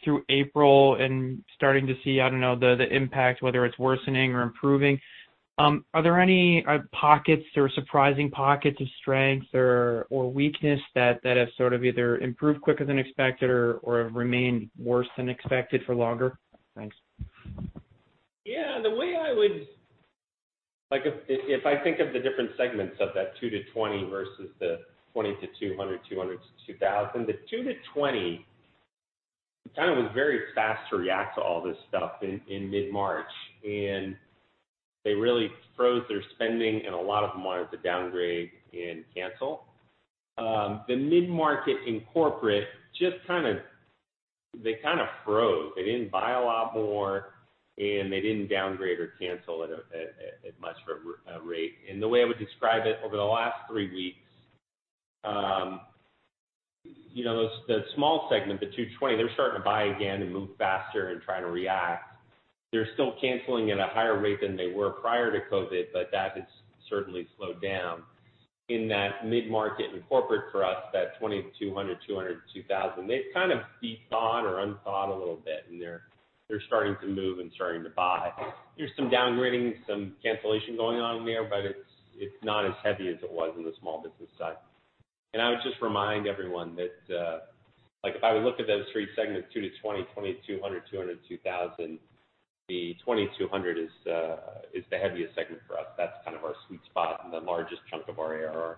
[0.03, 4.43] through April and starting to see, I don't know, the impact, whether it's worsening or
[4.43, 4.99] improving,
[5.57, 11.49] um, are there any uh, pockets or surprising pockets of strength or weakness that have
[11.57, 16.37] sort of either improved quicker than expected or have remained worse than expected for longer?
[16.77, 16.95] Thanks.
[18.45, 18.79] Yeah.
[18.81, 19.67] The way I would
[20.91, 24.05] like if I if I think of the different segments of that two to twenty
[24.09, 24.79] versus the
[25.19, 28.45] 20-200, 200-2,000, the 2 to 20
[29.75, 33.31] kind of was very fast to react to all this stuff in mid-March,
[33.63, 34.15] and
[35.03, 39.65] they really froze their spending, and a lot of them wanted to downgrade and cancel.
[40.37, 42.67] Um, the mid-market and corporate,
[42.97, 43.57] just kind of
[44.63, 45.71] they kind of froze.
[45.75, 47.33] They didn't buy a lot more,
[47.77, 51.73] and they didn't downgrade or cancel at much of a rate.
[51.89, 54.17] And the way I would describe it, over the last three weeks,
[55.23, 55.81] Um,
[57.15, 61.41] the small segment, the 2-20, they're starting to buy again and move faster and trying
[61.43, 62.15] to react.
[62.71, 66.35] They're still canceling at a higher rate than they were prior to COVID, but that
[66.35, 66.45] has
[66.89, 68.03] certainly slowed down.
[68.69, 74.59] In that mid-market and corporate for us, that 20-200, 200-2,000, they've kind of de-thought or
[74.59, 76.03] unthought a little bit, and they're
[76.67, 78.31] starting to move and starting to buy.
[78.77, 81.65] There's some downgrading, some cancellation going on there, but
[82.15, 84.57] it's not as heavy as it was in the small business side.
[85.35, 87.39] I would just remind everyone that uh
[88.03, 91.99] like if I would look at those three segments, 2-20, 20-200, 200-2,000,
[92.69, 95.87] the 20-200 is the heaviest segment for us.
[95.97, 98.77] That's kind of our sweet spot and the largest chunk of our ARR.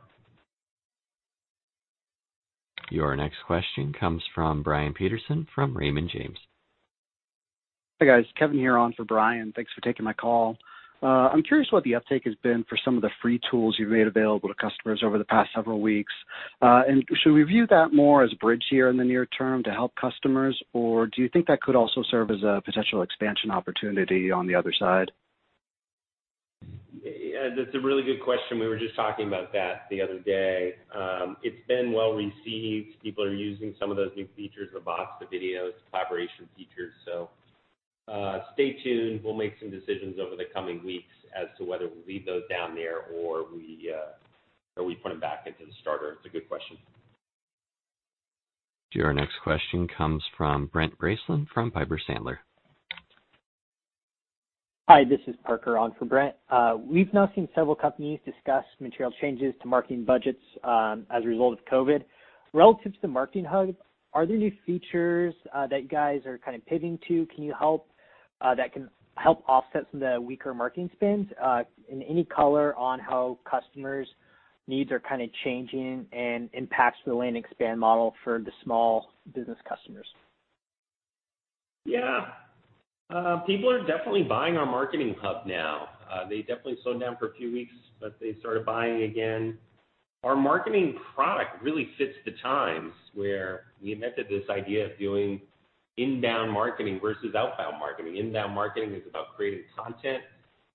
[2.89, 6.37] Your next question comes from Brian Peterson from Raymond James.
[8.01, 8.25] Hi, guys.
[8.37, 9.53] Kevin here on for Brian.
[9.55, 10.57] Thanks for taking my call.
[11.07, 14.07] I'm curious what the uptake has been for some of the free tools you've made
[14.07, 16.13] available to customers over the past several weeks.
[16.61, 19.63] Uh and should we view that more as a bridge here in the near term
[19.63, 23.51] to help customers, or do you think that could also serve as a potential expansion
[23.51, 25.11] opportunity on the other side?
[27.03, 28.59] That's a really good question.
[28.59, 30.75] We were just talking about that the other day.
[31.41, 33.01] It's been well-received.
[33.01, 36.93] People are using some of those new features, the bots, the videos, collaboration features.
[38.07, 39.23] Uh, stay tuned.
[39.23, 42.75] We'll make some decisions over the coming weeks as to whether we leave those down
[42.75, 44.11] there or we uh
[44.77, 46.13] or we put them back into the starter.
[46.13, 46.77] It's a good question.
[48.93, 52.37] Your next question comes from Brent Bracelin from Piper Sandler.
[54.89, 56.35] Hi, this is Parker on for Brent.
[56.49, 61.27] Uh, we've now seen several companies discuss material changes to marketing budgets um, as a
[61.27, 62.03] result of COVID.
[62.53, 63.73] Relative to the Marketing Hub,
[64.13, 67.53] are there new features uh, that you guys are kind of pivoting to Can you
[67.57, 67.89] help
[68.41, 71.29] uh that can help offset some of the weaker marketing spends?
[71.41, 74.07] Uh, In any color on how customers
[74.67, 79.57] needs are kind of changing and impacts the land expand model for the small business
[79.67, 80.07] customers?
[81.85, 82.27] Yeah.
[83.13, 85.89] Uh, people are definitely buying our Marketing Hub now.
[86.29, 89.57] They definitely slowed down for a few weeks, but they started buying again.
[90.23, 95.41] Our marketing product really fits the times, where we invented this idea of doing
[95.97, 98.17] inbound marketing versus outbound marketing.
[98.17, 100.21] Inbound marketing is about creating content,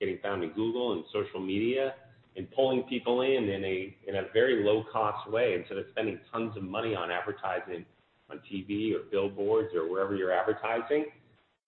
[0.01, 1.95] getting found in Google and social media,
[2.37, 5.55] and pulling people in in a very low-cost way.
[5.55, 7.85] Instead of spending tons of money on advertising
[8.29, 11.07] on TV or billboards or wherever you're advertising,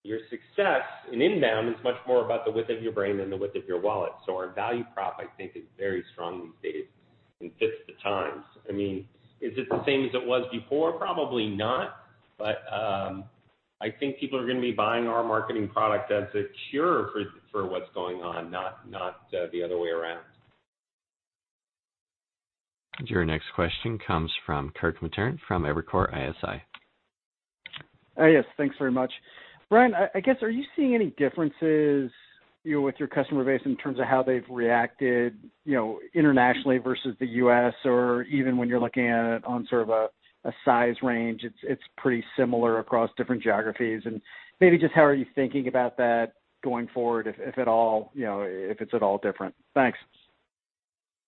[0.03, 3.37] your success in inbound is much more about the width of your brain than the
[3.37, 4.12] width of your wallet.
[4.26, 6.85] So our value prop, I think, is very strong these days
[7.41, 8.45] and fits the times.
[8.68, 9.07] I mean,
[9.41, 10.93] is it the same as it was before?
[10.93, 11.97] Probably not.
[12.39, 13.24] But um
[13.80, 17.11] I think people are going to be buying our marketing product as a cure
[17.53, 18.80] for what's going on, not
[19.30, 20.18] the other way around.
[23.05, 26.61] Your next question comes from Kirk Materne from Evercore ISI.
[28.18, 29.12] Yes, thanks very much.
[29.70, 32.11] Brian, I guess, are you seeing any differences
[32.64, 37.26] with your customer base in terms of how they've reacted you know, internationally versus the
[37.26, 40.09] U.S., or even when you're looking at it on sort of a
[40.64, 44.02] size range, it's it's pretty similar across different geographies?
[44.04, 44.20] And
[44.61, 46.32] maybe just how are you thinking about that
[46.64, 49.54] going forward, if at all, you know, if it's at all different?
[49.74, 49.98] Thanks.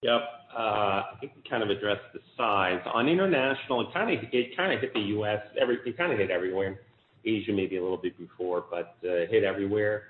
[0.02, 0.20] Yep.
[0.56, 2.80] Uh, I think we kind of addressed the size.
[2.94, 5.40] On international, it kind of hit the U.S.
[5.54, 6.80] It kind of hit everywhere.
[7.24, 10.04] Asia maybe a little bit before, but it hit everywhere.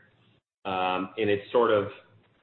[0.64, 1.10] Um,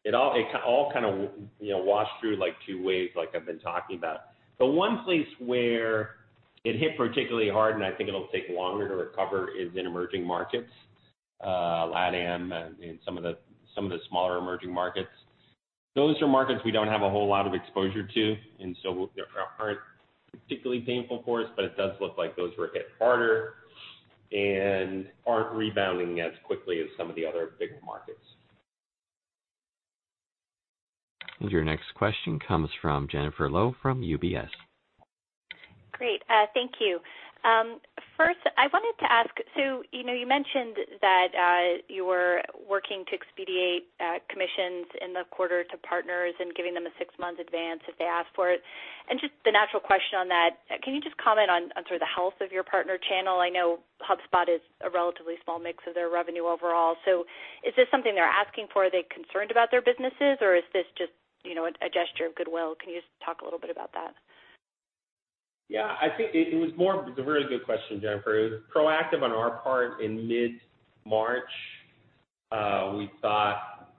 [0.07, 3.45] it all it all kind of you know washed through like two waves like I've
[3.45, 4.19] been talking about.
[4.57, 6.11] The one place where
[6.63, 10.25] it hit particularly hard, and I think it'll take longer to recover, is in emerging
[10.25, 10.71] markets,
[11.43, 13.37] uh, LATAM and some of the
[13.75, 15.09] some of the smaller emerging markets.
[15.95, 19.23] Those are markets we don't have a whole lot of exposure to, and so they
[19.59, 19.79] aren't
[20.31, 23.53] particularly painful for us, but it does look like those were hit harder
[24.31, 28.19] and aren't rebounding as quickly as some of the other bigger markets.
[31.39, 34.49] Your next question comes from Jennifer Lowe from UBS.
[35.91, 36.21] Great.
[36.29, 36.99] Uh, thank you.
[37.43, 37.79] Um,
[38.17, 43.05] first, I wanted to ask, so you know, you mentioned that uh, you were working
[43.09, 47.81] to expedite uh, commissions in the quarter to partners and giving them a six-month advance
[47.87, 48.61] if they ask for it.
[49.09, 52.03] And just the natural question on that, uh, can you just comment on sort of
[52.03, 53.39] the health of your partner channel?
[53.39, 56.97] I know HubSpot is a relatively small mix of their revenue overall.
[57.05, 57.25] So
[57.61, 58.85] is this something they're asking for?
[58.85, 61.13] Are they concerned about their businesses, or is this just
[61.45, 62.75] you know, a gesture of goodwill?
[62.75, 64.15] Can you just talk a little bit about that?
[67.07, 68.37] It's a very good question, Jennifer.
[68.39, 71.49] It was proactive on our part in mid-March.
[72.51, 73.89] Uh, we thought,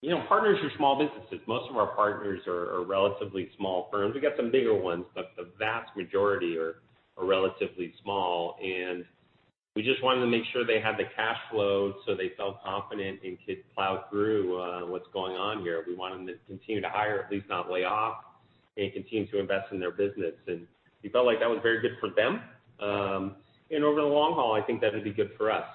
[0.00, 1.46] you know, partners are small businesses.
[1.46, 4.14] Most of our partners are relatively small firms.
[4.14, 6.76] We got some bigger ones, but the vast majority are
[7.18, 9.04] relatively small, and
[9.76, 13.20] we just wanted to make sure they had the cash flow so they felt confident
[13.22, 15.84] and could plow through uh, what's going on here.
[15.86, 18.16] We want them to continue to hire, at least not lay off,
[18.76, 20.34] and continue to invest in their business.
[21.02, 22.40] We felt like that was very good for them.
[22.80, 23.36] Um
[23.70, 25.66] and over the long haul, I think that'd be good for us.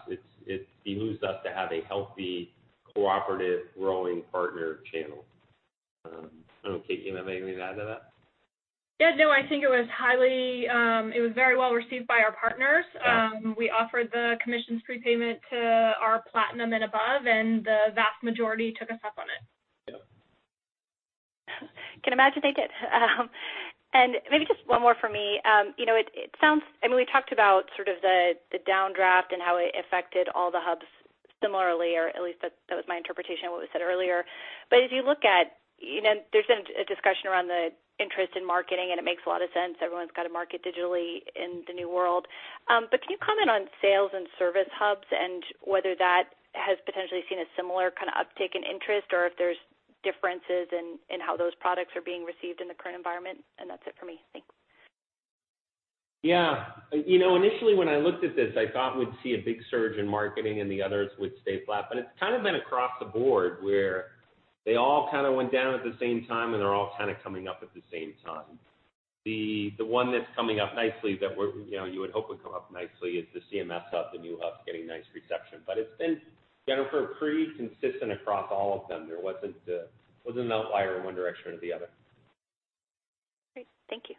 [0.46, 2.52] It behooves us to have a healthy,
[2.94, 5.24] cooperative, growing partner channel.
[6.06, 6.32] I don't
[6.66, 8.10] know, Kate, you have anything to add to that?
[9.00, 12.32] Yeah, no, I think it was highly um it was very well received by our
[12.32, 12.86] partners.
[13.58, 18.92] We offered the commissions prepayment to our platinum and above, and the vast majority took
[18.92, 19.42] us up on it.
[19.92, 21.68] Yeah.
[22.04, 22.70] Can imagine they did.
[23.94, 25.40] And maybe just one more from me.
[25.46, 26.10] Um, you know, it
[26.42, 30.30] sounds, I mean, we talked about sort of the the downdraft and how it affected
[30.34, 30.86] all the hubs
[31.42, 34.26] similarly, or at least that was my interpretation of what was said earlier.
[34.70, 37.70] But as you look at, you know there's been a discussion around the
[38.00, 39.78] interest in marketing, and it makes a lot of sense.
[39.78, 42.26] Everyone's got to market digitally in the new world.
[42.74, 47.22] Um, but can you comment on Sales and Service Hubs and whether that has potentially
[47.30, 49.58] seen a similar kind of uptick in interest, or if there's
[50.04, 53.40] differences in how those products are being received in the current environment?
[53.60, 54.20] And that's it for me.
[54.34, 54.48] Thanks.
[56.22, 56.68] Yeah.
[56.92, 59.98] You know, initially, when I looked at this, I thought we'd see a big surge
[59.98, 61.86] in marketing and the others would stay flat.
[61.90, 64.12] But it's kind of been across the board, where
[64.66, 67.18] they all kind of went down at the same time, and they're all kind of
[67.22, 68.58] coming up at the same time.
[69.26, 72.72] The one that's coming up nicely that you know, you would hope would come up
[72.72, 75.60] nicely is the CMS Hub, the new hub, getting nice reception.
[75.68, 76.22] But it's been,
[77.24, 79.08] pretty consistent across all of them.
[79.08, 79.84] There uh,
[80.26, 81.90] wasn't an outlier in one direction or the other.
[83.54, 83.68] Great.
[83.90, 84.16] Thank you.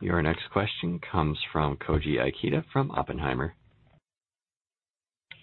[0.00, 3.54] Your next question comes from Koji Ikeda from Oppenheimer.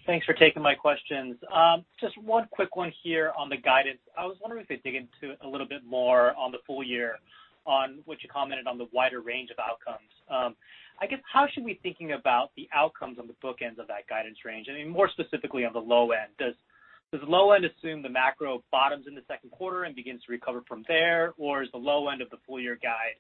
[0.06, 1.36] Thanks for taking my questions.
[1.54, 4.00] Um, just one quick one here on the guidance.
[4.18, 6.84] I was wondering if you could dig into a little bit more on the full
[6.84, 7.16] year
[7.66, 10.10] on what you commented on the wider range of outcomes.
[10.30, 10.56] Um,
[11.02, 14.08] I guess, how should we be thinking about the outcomes on the bookends of that
[14.08, 14.68] guidance range?
[14.70, 16.30] I mean, more specifically on the low end.
[16.38, 16.54] Does
[17.12, 20.62] the low end assume the macro bottoms in the second quarter and begins to recover
[20.68, 21.34] from there?
[21.40, 23.18] Or is the low end of the full year guide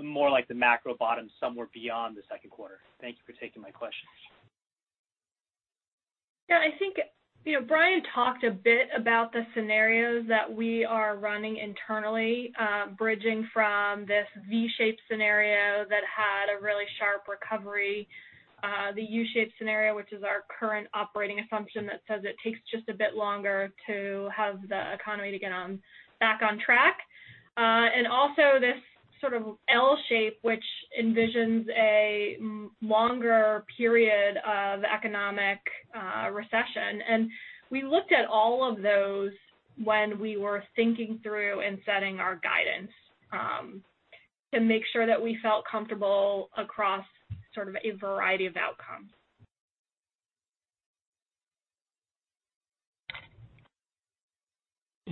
[0.00, 2.78] more like the macro bottom somewhere beyond the second quarter?
[3.00, 4.10] Thank you for taking my questions.
[6.48, 6.96] Yeah, I think
[7.68, 12.52] Brian talked a bit about the scenarios that we are running internally,
[12.96, 18.08] bridging from this V-shaped scenario that had a really sharp recovery,
[18.94, 22.94] the U-shaped scenario, which is our current operating assumption that says it takes just a
[22.94, 25.78] bit longer to have the economy to get on
[26.20, 26.98] back on track.
[27.56, 28.80] Uh, and also this
[29.20, 30.64] sort of L shape, which
[31.00, 32.36] envisions a
[32.82, 35.58] longer period of economic
[35.94, 37.00] uh, recession.
[37.08, 37.30] And
[37.70, 39.32] we looked at all of those
[39.82, 42.92] when we were thinking through and setting our guidance,
[43.32, 43.82] um,
[44.52, 47.04] to make sure that we felt comfortable across
[47.54, 49.10] sort of a variety of outcomes.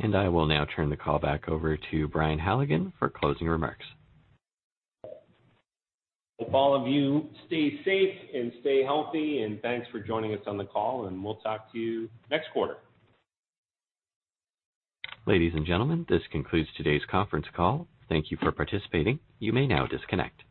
[0.03, 3.84] I will now turn the call back over to Brian Halligan for closing remarks.
[6.40, 10.59] Hope all of you stay safe and stay healthy, and thanks for joining us on
[10.59, 12.78] the call, and we'll talk to you next quarter.
[15.24, 17.86] Ladies and gentlemen, this concludes today's conference call.
[18.09, 19.20] Thank you for participating.
[19.38, 20.42] You may now disconnect.